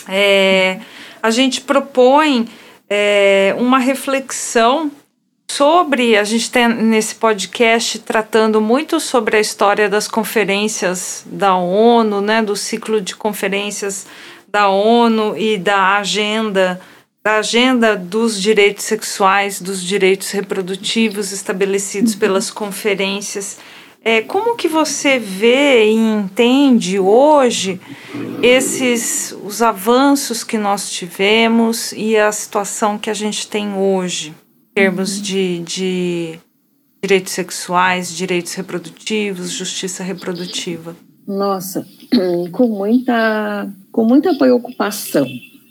[0.10, 0.80] É,
[1.22, 2.48] a gente propõe
[2.96, 4.92] é, uma reflexão
[5.50, 12.22] sobre a gente tem nesse podcast tratando muito sobre a história das conferências da ONU,
[12.22, 14.06] né, do ciclo de conferências
[14.48, 16.80] da ONU e da agenda
[17.24, 22.20] da agenda dos direitos sexuais, dos direitos reprodutivos estabelecidos uhum.
[22.20, 23.58] pelas conferências.
[24.06, 27.80] É, como que você vê e entende hoje
[28.42, 34.34] esses os avanços que nós tivemos e a situação que a gente tem hoje
[34.72, 35.24] em termos uhum.
[35.24, 36.40] de, de
[37.02, 40.98] direitos sexuais, direitos reprodutivos, justiça reprodutiva?
[41.26, 41.88] Nossa,
[42.52, 45.26] com muita, com muita preocupação,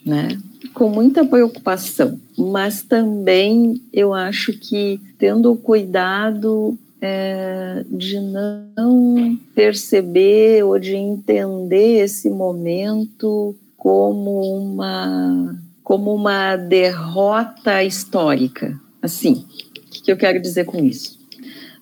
[0.06, 0.38] né?
[0.72, 10.78] com muita preocupação, mas também eu acho que tendo cuidado é, de não perceber ou
[10.78, 18.80] de entender esse momento como uma como uma derrota histórica.
[19.02, 19.44] Assim,
[19.98, 21.18] o que eu quero dizer com isso?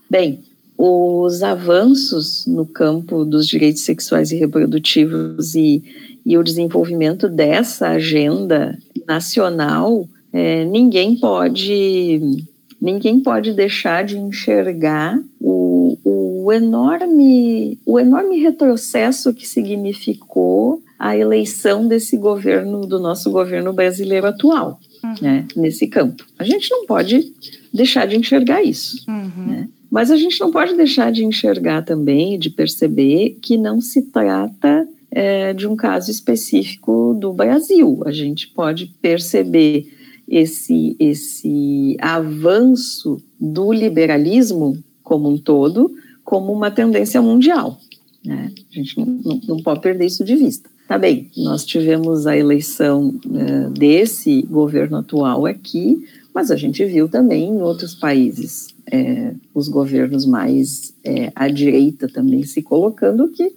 [0.08, 0.40] Bem,
[0.76, 5.82] os avanços no campo dos direitos sexuais e reprodutivos e
[6.24, 12.44] e o desenvolvimento dessa agenda nacional, é, ninguém pode
[12.80, 21.86] ninguém pode deixar de enxergar o, o, enorme o enorme retrocesso que significou a eleição
[21.86, 25.14] desse governo do nosso governo brasileiro atual, uhum.
[25.20, 26.24] né, nesse campo.
[26.38, 27.32] A gente não pode
[27.72, 29.04] deixar de enxergar isso.
[29.08, 29.46] Uhum.
[29.46, 29.68] Né?
[29.90, 34.86] Mas a gente não pode deixar de enxergar também, de perceber que não se trata
[35.10, 38.00] é, de um caso específico do Brasil.
[38.06, 39.92] A gente pode perceber
[40.30, 47.80] esse, esse avanço do liberalismo como um todo como uma tendência mundial.
[48.24, 48.52] Né?
[48.70, 50.70] A gente não, não, pode perder isso de vista.
[50.86, 57.08] Tá bem, nós tivemos a eleição é, desse governo atual aqui, mas a gente viu
[57.08, 63.52] também em outros países é, os governos mais é, à direita também se colocando, que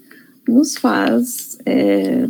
[0.48, 2.28] nos faz é,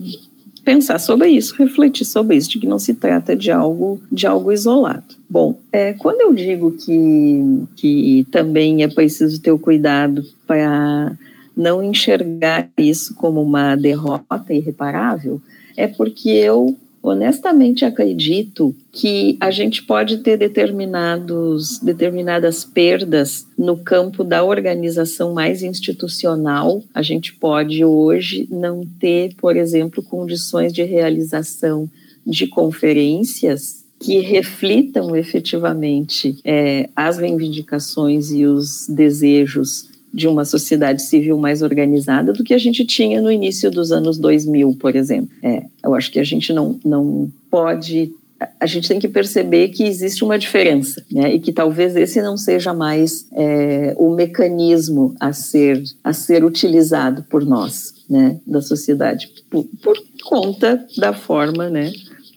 [0.63, 4.51] pensar sobre isso, refletir sobre isso, de que não se trata de algo, de algo
[4.51, 5.15] isolado.
[5.29, 11.17] Bom, é, quando eu digo que, que também é preciso ter o cuidado para
[11.55, 15.41] não enxergar isso como uma derrota irreparável,
[15.75, 24.23] é porque eu honestamente acredito que a gente pode ter determinados, determinadas perdas no campo
[24.23, 26.81] da organização mais institucional.
[26.93, 31.89] A gente pode hoje não ter, por exemplo, condições de realização
[32.25, 41.37] de conferências que reflitam efetivamente é, as reivindicações e os desejos de uma sociedade civil
[41.37, 45.29] mais organizada do que a gente tinha no início dos anos 2000, por exemplo.
[45.41, 48.13] É, eu acho que a gente não, não pode.
[48.59, 51.33] A gente tem que perceber que existe uma diferença, né?
[51.33, 57.23] E que talvez esse não seja mais é, o mecanismo a ser, a ser utilizado
[57.23, 61.91] por nós, né, da sociedade, por, por conta da forma, né,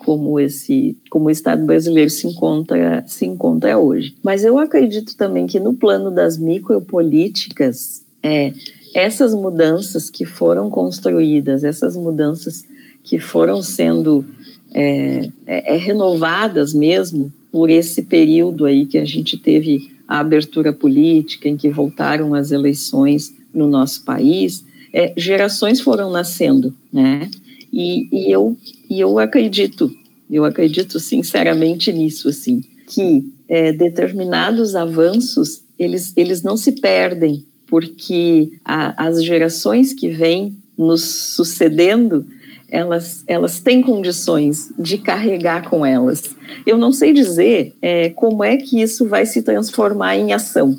[0.07, 4.14] como esse como o Estado brasileiro se encontra se encontra hoje.
[4.22, 8.52] Mas eu acredito também que no plano das micropolíticas, é,
[8.94, 12.64] essas mudanças que foram construídas, essas mudanças
[13.02, 14.24] que foram sendo
[14.72, 20.72] é, é, é renovadas mesmo por esse período aí que a gente teve a abertura
[20.72, 27.28] política, em que voltaram as eleições no nosso país, é, gerações foram nascendo, né?
[27.77, 28.57] E, e, eu,
[28.89, 29.95] e eu acredito,
[30.31, 38.51] eu acredito sinceramente nisso, assim, que é, determinados avanços, eles, eles não se perdem, porque
[38.64, 42.24] a, as gerações que vêm nos sucedendo,
[42.70, 46.35] elas, elas têm condições de carregar com elas.
[46.64, 50.79] Eu não sei dizer é, como é que isso vai se transformar em ação,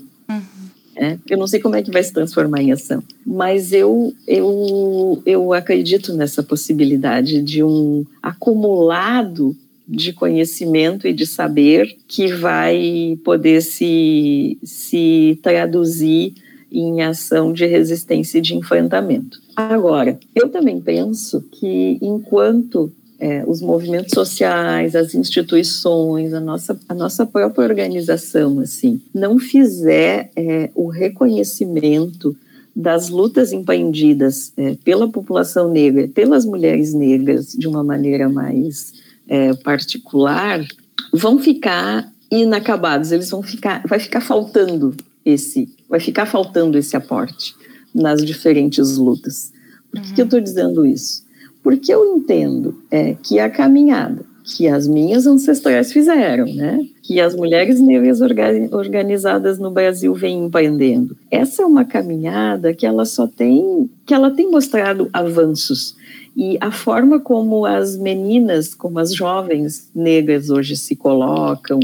[1.00, 5.22] é, eu não sei como é que vai se transformar em ação, mas eu, eu,
[5.26, 9.56] eu acredito nessa possibilidade de um acumulado
[9.88, 16.34] de conhecimento e de saber que vai poder se, se traduzir
[16.72, 19.39] em ação de resistência e de enfrentamento.
[19.56, 26.93] Agora, eu também penso que enquanto é, os movimentos sociais, as instituições, a nossa, a
[26.93, 32.36] nossa própria organização, assim, não fizer é, o reconhecimento
[32.76, 38.93] das lutas empreendidas é, pela população negra, pelas mulheres negras, de uma maneira mais
[39.28, 40.63] é, particular,
[41.11, 43.11] vão ficar inacabados.
[43.11, 44.95] Eles vão ficar, vai ficar faltando
[45.26, 47.55] esse, vai ficar faltando esse aporte
[47.93, 49.51] nas diferentes lutas.
[49.89, 50.13] Por que, uhum.
[50.13, 51.26] que eu estou dizendo isso?
[51.68, 56.80] Porque eu entendo é, que a caminhada que as minhas ancestrais fizeram, né?
[57.03, 58.22] Que as mulheres negras
[58.72, 61.18] organizadas no Brasil vêm empreendendo.
[61.30, 65.97] Essa é uma caminhada que ela só tem, que ela tem mostrado avanços
[66.34, 71.82] e a forma como as meninas, como as jovens negras hoje se colocam,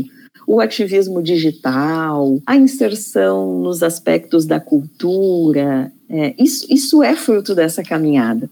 [0.47, 7.84] o ativismo digital, a inserção nos aspectos da cultura, é, isso, isso é fruto dessa
[7.84, 8.49] caminhada.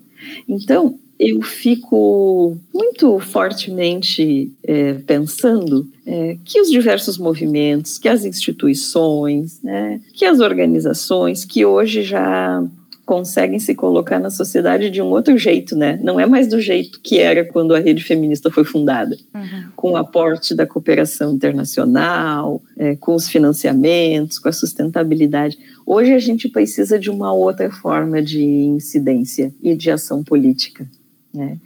[0.49, 9.61] Então, eu fico muito fortemente é, pensando é, que os diversos movimentos, que as instituições,
[9.61, 12.63] né, que as organizações que hoje já
[13.05, 15.99] conseguem se colocar na sociedade de um outro jeito, né?
[16.01, 19.63] Não é mais do jeito que era quando a rede feminista foi fundada, uhum.
[19.75, 25.57] com o aporte da cooperação internacional, é, com os financiamentos, com a sustentabilidade.
[25.85, 30.87] Hoje a gente precisa de uma outra forma de incidência e de ação política.
[31.33, 31.57] Né?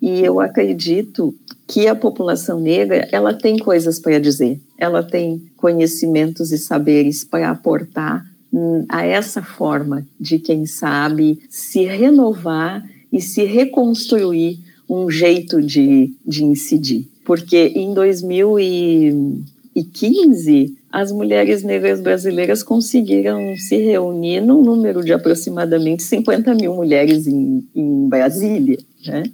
[0.00, 1.34] E eu acredito
[1.66, 7.50] que a população negra ela tem coisas para dizer, ela tem conhecimentos e saberes para
[7.50, 14.58] aportar hum, a essa forma de quem sabe se renovar e se reconstruir
[14.88, 17.06] um jeito de, de incidir.
[17.24, 26.54] Porque em 2015 as mulheres negras brasileiras conseguiram se reunir num número de aproximadamente 50
[26.54, 28.78] mil mulheres em, em Brasília.
[29.06, 29.24] Né?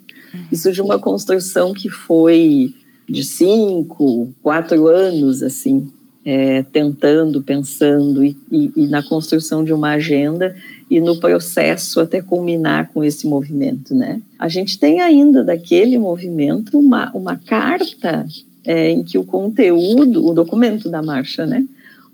[0.50, 2.74] Isso de uma construção que foi
[3.08, 5.90] de cinco, quatro anos, assim,
[6.24, 10.54] é, tentando, pensando e, e, e, na construção de uma agenda
[10.90, 14.20] e no processo até culminar com esse movimento, né?
[14.38, 18.26] A gente tem ainda daquele movimento uma, uma carta
[18.62, 21.64] é, em que o conteúdo, o documento da marcha, né?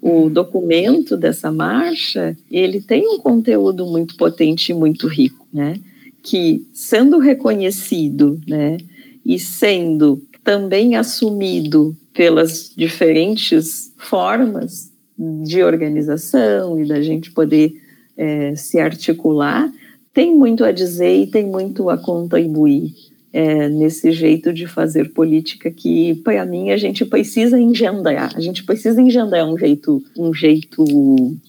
[0.01, 5.81] O documento dessa marcha, ele tem um conteúdo muito potente e muito rico, né?
[6.25, 8.79] Que sendo reconhecido, né?
[9.25, 17.81] E sendo também assumido pelas diferentes formas de organização e da gente poder
[18.17, 19.73] é, se articular,
[20.13, 22.95] tem muito a dizer e tem muito a contribuir
[23.33, 28.33] é, nesse jeito de fazer política que, para mim, a gente precisa engendrar.
[28.37, 30.85] A gente precisa engendrar um jeito, um jeito,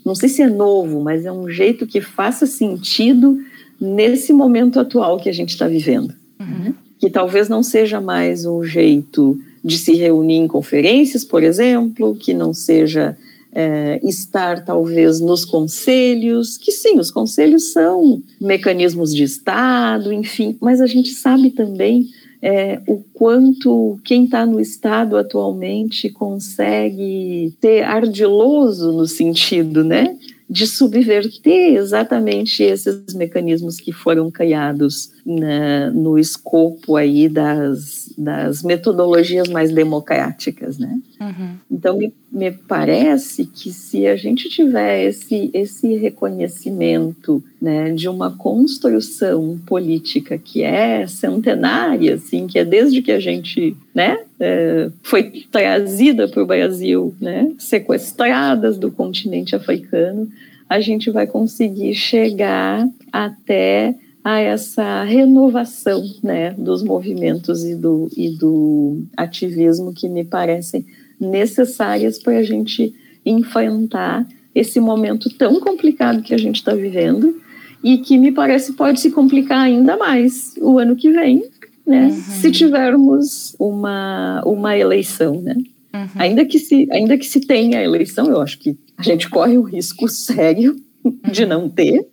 [0.04, 3.38] não sei se é novo, mas é um jeito que faça sentido
[3.80, 6.14] nesse momento atual que a gente está vivendo.
[6.40, 6.74] Uhum.
[7.00, 12.34] Que talvez não seja mais um jeito de se reunir em conferências, por exemplo, que
[12.34, 13.18] não seja
[13.52, 20.82] é, estar talvez nos conselhos, que sim, os conselhos são mecanismos de Estado, enfim, mas
[20.82, 22.10] a gente sabe também
[22.42, 30.16] é, o quanto quem está no Estado atualmente consegue ter ardiloso no sentido, né?
[30.50, 39.48] De subverter exatamente esses mecanismos que foram criados na, no escopo aí das, das metodologias
[39.50, 41.00] mais democráticas, né?
[41.20, 41.56] Uhum.
[41.72, 48.38] Então me, me parece que se a gente tiver esse, esse reconhecimento né, de uma
[48.38, 55.46] construção política que é centenária, assim, que é desde que a gente né, é, foi
[55.52, 60.30] trazida para o Brasil, né, sequestradas do continente africano,
[60.70, 63.96] a gente vai conseguir chegar até
[64.26, 70.84] a essa renovação né, dos movimentos e do, e do ativismo que me parecem
[71.20, 72.92] necessárias para a gente
[73.24, 77.40] enfrentar esse momento tão complicado que a gente está vivendo
[77.84, 81.44] e que me parece pode se complicar ainda mais o ano que vem,
[81.86, 82.08] né?
[82.08, 82.12] Uhum.
[82.12, 85.56] Se tivermos uma, uma eleição, né?
[85.94, 86.08] Uhum.
[86.16, 89.56] Ainda, que se, ainda que se tenha a eleição, eu acho que a gente corre
[89.56, 90.84] o risco sério
[91.32, 92.08] de não ter,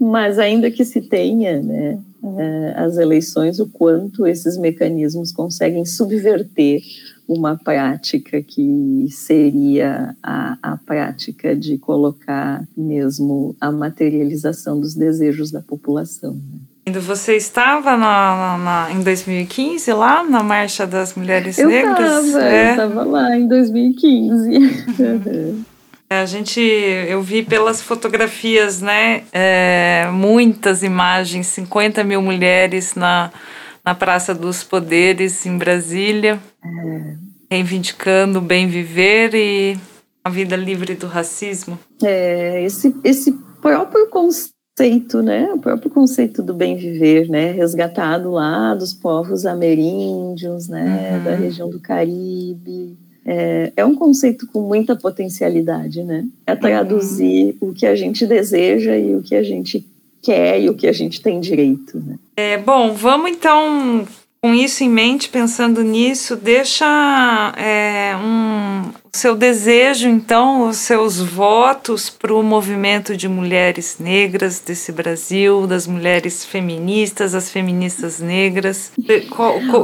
[0.00, 6.80] mas ainda que se tenha, né, eh, as eleições, o quanto esses mecanismos conseguem subverter
[7.26, 15.60] uma prática que seria a, a prática de colocar mesmo a materialização dos desejos da
[15.60, 16.34] população.
[16.34, 17.00] Né?
[17.00, 22.32] Você estava na, na, na, em 2015 lá na Marcha das Mulheres eu Negras?
[22.32, 22.66] Tava, é.
[22.66, 25.66] Eu estava lá em 2015.
[26.10, 29.24] A gente, eu vi pelas fotografias, né?
[29.30, 33.30] É, muitas imagens, 50 mil mulheres na,
[33.84, 37.14] na Praça dos Poderes, em Brasília, é.
[37.50, 39.78] reivindicando o bem viver e
[40.24, 41.78] a vida livre do racismo.
[42.02, 48.74] É, esse, esse próprio conceito, né, o próprio conceito do bem viver, né, resgatado lá
[48.74, 51.24] dos povos ameríndios, né, uhum.
[51.24, 56.26] da região do Caribe, é, é, um conceito com muita potencialidade, né?
[56.46, 57.70] É traduzir uhum.
[57.70, 59.86] o que a gente deseja e o que a gente
[60.22, 61.98] quer e o que a gente tem direito.
[61.98, 62.18] Né?
[62.36, 64.06] É, bom, vamos então,
[64.40, 66.86] com isso em mente, pensando nisso, deixa
[67.56, 74.60] é, um, o seu desejo, então, os seus votos para o movimento de mulheres negras
[74.60, 78.92] desse Brasil, das mulheres feministas, as feministas negras,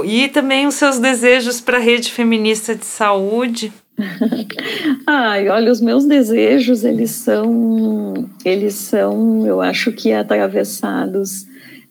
[0.04, 3.72] e também os seus desejos para a rede feminista de saúde.
[5.06, 11.46] Ai, olha, os meus desejos, eles são, eles são, eu acho que atravessados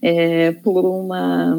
[0.05, 1.57] é, por, uma,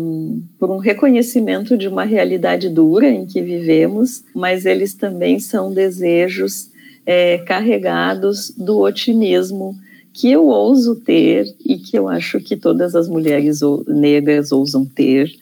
[0.59, 6.71] por um reconhecimento de uma realidade dura em que vivemos, mas eles também são desejos
[7.07, 9.75] é, carregados do otimismo
[10.13, 15.33] que eu ouso ter e que eu acho que todas as mulheres negras ousam ter,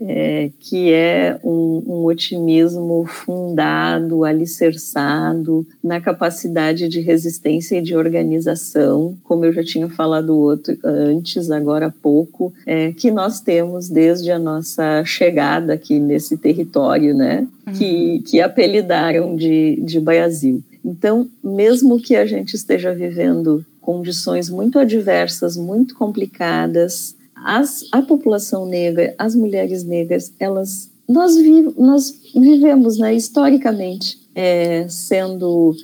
[0.00, 9.16] é, que é um, um, otimismo fundado, alicerçado na capacidade de resistência e de organização,
[9.22, 14.30] como eu já tinha falado outro, antes, agora há pouco, é, que nós temos desde
[14.30, 17.72] a nossa chegada aqui nesse território, né, uhum.
[17.74, 20.62] que, que apelidaram de, de Brasil.
[20.84, 27.14] Então, mesmo que a gente esteja vivendo condições muito adversas, muito complicadas,
[27.44, 34.86] as, a população negra, as mulheres negras, elas nós, vi, nós vivemos né, historicamente é,
[34.88, 35.74] sendo,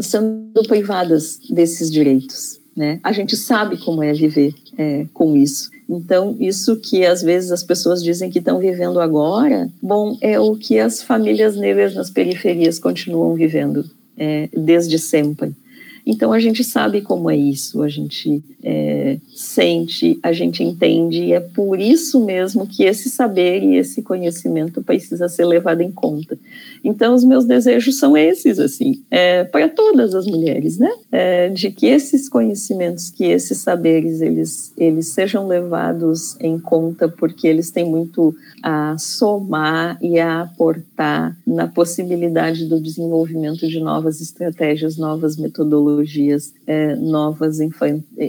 [0.00, 2.58] sendo privadas desses direitos.
[2.74, 2.98] né?
[3.02, 5.70] A gente sabe como é viver é, com isso.
[5.86, 10.56] Então, isso que às vezes as pessoas dizem que estão vivendo agora, bom, é o
[10.56, 13.84] que as famílias negras nas periferias continuam vivendo
[14.16, 15.54] é, desde sempre.
[16.06, 21.32] Então a gente sabe como é isso, a gente é, sente, a gente entende, e
[21.32, 26.38] é por isso mesmo que esse saber e esse conhecimento precisa ser levado em conta.
[26.86, 30.90] Então os meus desejos são esses, assim, é, para todas as mulheres, né?
[31.10, 37.48] É, de que esses conhecimentos, que esses saberes, eles, eles sejam levados em conta, porque
[37.48, 38.32] eles têm muito
[38.62, 46.94] a somar e a aportar na possibilidade do desenvolvimento de novas estratégias, novas metodologias é,
[46.94, 47.58] novas,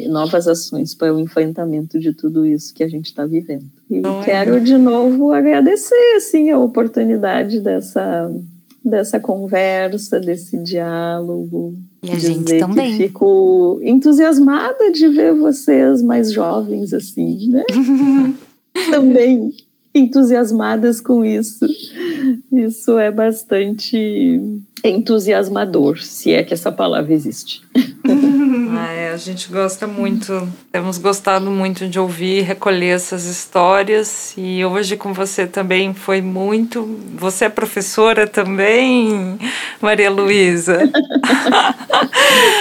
[0.10, 3.77] novas ações para o enfrentamento de tudo isso que a gente está vivendo.
[3.90, 4.60] E Não quero é.
[4.60, 8.30] de novo agradecer assim, a oportunidade dessa,
[8.84, 11.74] dessa conversa, desse diálogo.
[12.04, 12.98] E a gente também.
[12.98, 17.64] fico entusiasmada de ver vocês mais jovens assim, né?
[18.92, 19.54] também
[19.94, 21.66] entusiasmadas com isso.
[22.52, 24.42] Isso é bastante
[24.84, 27.62] entusiasmador, se é que essa palavra existe.
[28.78, 34.64] Ah, é, a gente gosta muito, temos gostado muito de ouvir, recolher essas histórias e
[34.64, 36.84] hoje com você também foi muito.
[37.16, 39.38] Você é professora também,
[39.82, 40.90] Maria Luísa?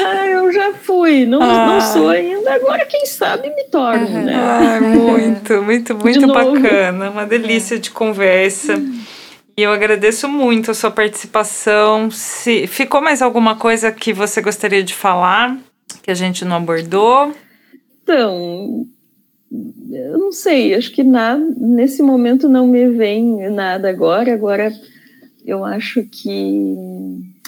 [0.06, 1.66] ah, eu já fui, não, ah.
[1.66, 4.34] não sou ainda, agora quem sabe me torno, né?
[4.34, 8.74] Ah, muito, muito, muito bacana, uma delícia de conversa.
[9.58, 12.10] E eu agradeço muito a sua participação.
[12.10, 15.56] Se ficou mais alguma coisa que você gostaria de falar
[16.06, 17.34] que a gente não abordou?
[18.00, 18.86] Então,
[19.90, 24.32] eu não sei, acho que nada, nesse momento não me vem nada agora.
[24.32, 24.72] Agora,
[25.44, 26.76] eu acho que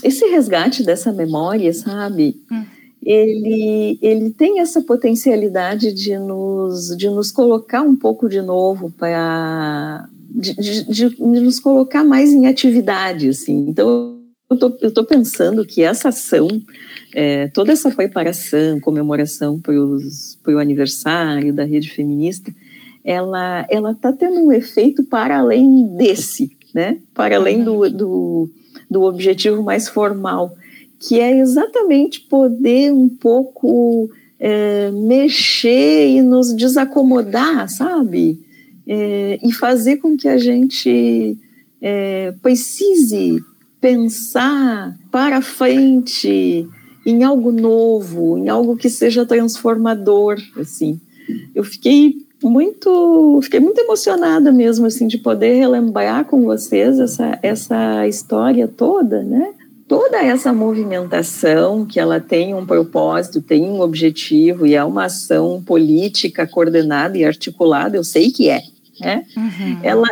[0.02, 2.42] esse resgate dessa memória, sabe?
[2.50, 2.64] Hum.
[3.00, 10.08] Ele, ele tem essa potencialidade de nos, de nos colocar um pouco de novo para
[10.28, 13.66] de, de, de, nos colocar mais em atividade, assim.
[13.68, 14.17] Então,
[14.50, 16.48] eu tô, pensando que essa ação,
[17.14, 22.52] é, toda essa preparação, comemoração para o aniversário da rede feminista,
[23.04, 26.98] ela ela está tendo um efeito para além desse, né?
[27.14, 28.50] Para além do, do,
[28.90, 30.54] do objetivo mais formal,
[30.98, 38.40] que é exatamente poder um pouco é, mexer e nos desacomodar, sabe?
[38.88, 41.36] é, e fazer com que a gente
[41.82, 43.44] é, precise
[43.80, 46.68] pensar para frente
[47.06, 51.00] em algo novo, em algo que seja transformador, assim.
[51.54, 58.06] Eu fiquei muito, fiquei muito emocionada mesmo, assim, de poder relembrar com vocês essa, essa
[58.06, 59.54] história toda, né?
[59.86, 65.62] Toda essa movimentação que ela tem um propósito, tem um objetivo e é uma ação
[65.64, 68.62] política coordenada e articulada, eu sei que é,
[69.00, 69.24] né?
[69.34, 69.80] Uhum.
[69.82, 70.08] Ela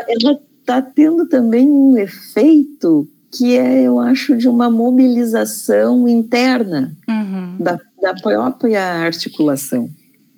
[0.60, 3.06] está tendo também um efeito
[3.36, 7.56] que é, eu acho, de uma mobilização interna uhum.
[7.58, 9.90] da, da própria articulação.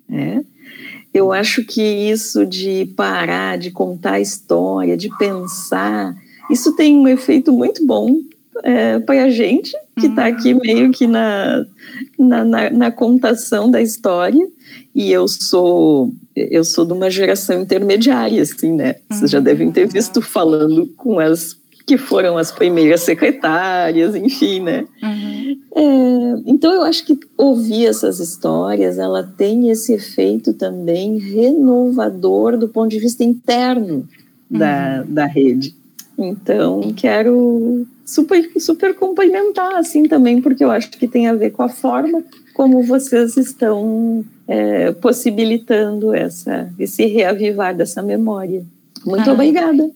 [0.07, 0.43] Né?
[1.13, 6.15] Eu acho que isso de parar, de contar a história, de pensar,
[6.49, 8.15] isso tem um efeito muito bom
[8.63, 10.59] é, para a gente que está aqui uhum.
[10.61, 11.65] meio que na,
[12.17, 14.45] na, na, na, contação da história
[14.93, 19.87] e eu sou eu sou de uma geração intermediária assim né vocês já devem ter
[19.87, 25.57] visto falando com as que foram as primeiras secretárias enfim né uhum.
[25.75, 32.69] é, então eu acho que ouvir essas histórias ela tem esse efeito também renovador do
[32.69, 34.07] ponto de vista interno
[34.49, 35.13] da, uhum.
[35.13, 35.75] da rede
[36.17, 41.63] então quero super, super complementar, assim, também, porque eu acho que tem a ver com
[41.63, 42.23] a forma
[42.53, 48.65] como vocês estão é, possibilitando essa, esse reavivar dessa memória.
[49.05, 49.33] Muito ah.
[49.33, 49.89] obrigada.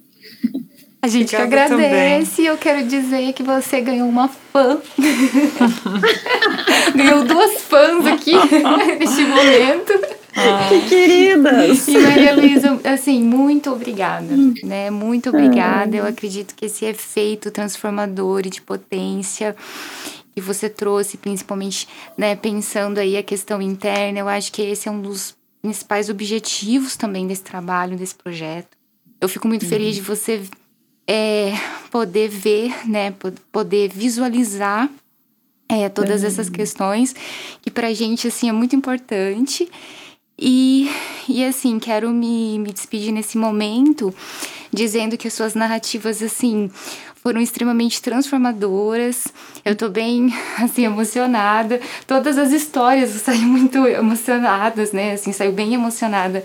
[1.04, 2.38] A gente que agradece.
[2.38, 2.48] Também.
[2.48, 4.80] Eu quero dizer que você ganhou uma fã.
[6.96, 8.32] ganhou duas fãs aqui
[8.98, 9.92] neste momento.
[10.34, 10.70] Ah.
[10.70, 11.90] Que queridas!
[11.90, 14.34] E Maria Luísa, assim, muito obrigada,
[14.64, 14.90] né?
[14.90, 15.94] Muito obrigada.
[15.94, 19.58] Eu acredito que esse efeito transformador e de potência
[20.34, 21.86] que você trouxe, principalmente,
[22.18, 26.96] né, pensando aí a questão interna, eu acho que esse é um dos principais objetivos
[26.96, 28.70] também desse trabalho, desse projeto.
[29.20, 29.70] Eu fico muito uhum.
[29.70, 30.42] feliz de você
[31.08, 31.54] é,
[31.92, 33.14] poder ver, né,
[33.52, 34.90] poder visualizar
[35.68, 36.28] é, todas uhum.
[36.28, 37.16] essas questões
[37.62, 39.70] que pra gente, assim, é muito importante
[40.38, 40.90] e,
[41.28, 44.14] e assim, quero me, me despedir nesse momento
[44.72, 46.70] dizendo que as suas narrativas, assim,
[47.16, 49.28] foram extremamente transformadoras.
[49.64, 51.80] Eu tô bem, assim, emocionada.
[52.06, 55.14] Todas as histórias eu saí muito emocionadas, né?
[55.14, 56.44] Assim, saiu bem emocionada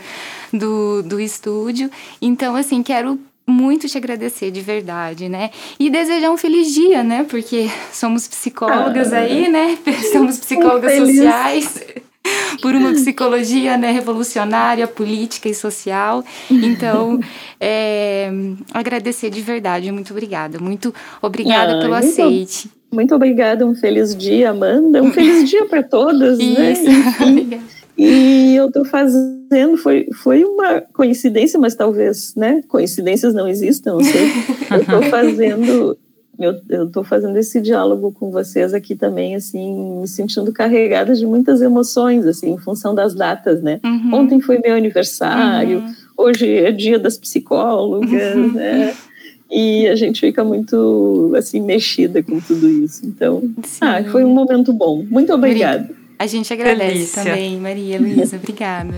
[0.52, 1.90] do, do estúdio.
[2.20, 3.18] Então, assim, quero
[3.48, 5.50] muito te agradecer de verdade, né?
[5.80, 7.24] E desejar um feliz dia, né?
[7.24, 9.78] Porque somos psicólogas ah, aí, né?
[10.12, 11.82] Somos psicólogas um sociais
[12.60, 16.24] por uma psicologia né, revolucionária, política e social.
[16.50, 17.18] Então,
[17.58, 18.30] é,
[18.72, 20.58] agradecer de verdade, muito obrigada.
[20.58, 22.70] Muito obrigada ah, pelo aceite.
[22.90, 25.02] Muito obrigada, um feliz dia, Amanda.
[25.02, 26.72] Um feliz dia para todos, né?
[26.72, 27.60] Enfim,
[27.96, 32.62] e eu estou fazendo, foi, foi uma coincidência, mas talvez, né?
[32.68, 34.28] Coincidências não existam, não sei.
[34.70, 35.98] Eu estou fazendo
[36.38, 41.60] eu estou fazendo esse diálogo com vocês aqui também, assim, me sentindo carregada de muitas
[41.60, 43.80] emoções, assim, em função das datas, né?
[43.84, 44.14] Uhum.
[44.14, 45.94] Ontem foi meu aniversário, uhum.
[46.16, 48.52] hoje é dia das psicólogas, uhum.
[48.54, 48.94] né?
[49.50, 53.06] E a gente fica muito, assim, mexida com tudo isso.
[53.06, 53.42] Então,
[53.80, 55.04] ah, foi um momento bom.
[55.08, 55.88] Muito obrigada.
[56.18, 57.24] A gente agradece Delícia.
[57.24, 58.36] também, Maria Luísa.
[58.36, 58.94] Obrigada.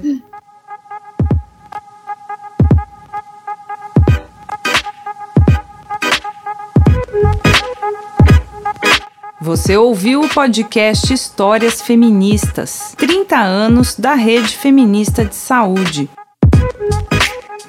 [9.43, 16.11] Você ouviu o podcast Histórias Feministas 30 anos da Rede Feminista de Saúde.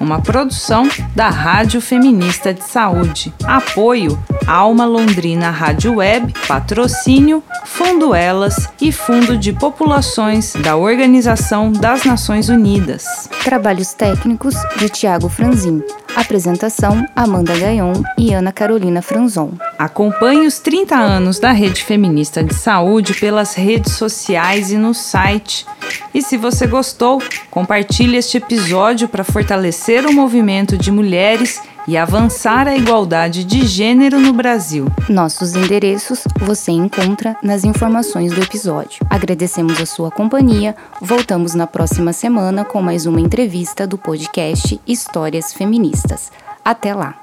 [0.02, 3.32] Uma produção da Rádio Feminista de Saúde.
[3.44, 4.18] Apoio
[4.48, 12.48] Alma Londrina Rádio Web, patrocínio Fundo Elas e Fundo de Populações da Organização das Nações
[12.48, 13.04] Unidas.
[13.44, 15.80] Trabalhos técnicos de Tiago Franzin.
[16.14, 19.52] Apresentação: Amanda Gaion e Ana Carolina Franzon.
[19.78, 25.66] Acompanhe os 30 anos da Rede Feminista de Saúde pelas redes sociais e no site.
[26.14, 32.68] E se você gostou, compartilhe este episódio para fortalecer o movimento de mulheres e avançar
[32.68, 34.86] a igualdade de gênero no Brasil.
[35.08, 39.04] Nossos endereços você encontra nas informações do episódio.
[39.08, 40.74] Agradecemos a sua companhia.
[41.00, 46.30] Voltamos na próxima semana com mais uma entrevista do podcast Histórias Feministas.
[46.64, 47.21] Até lá!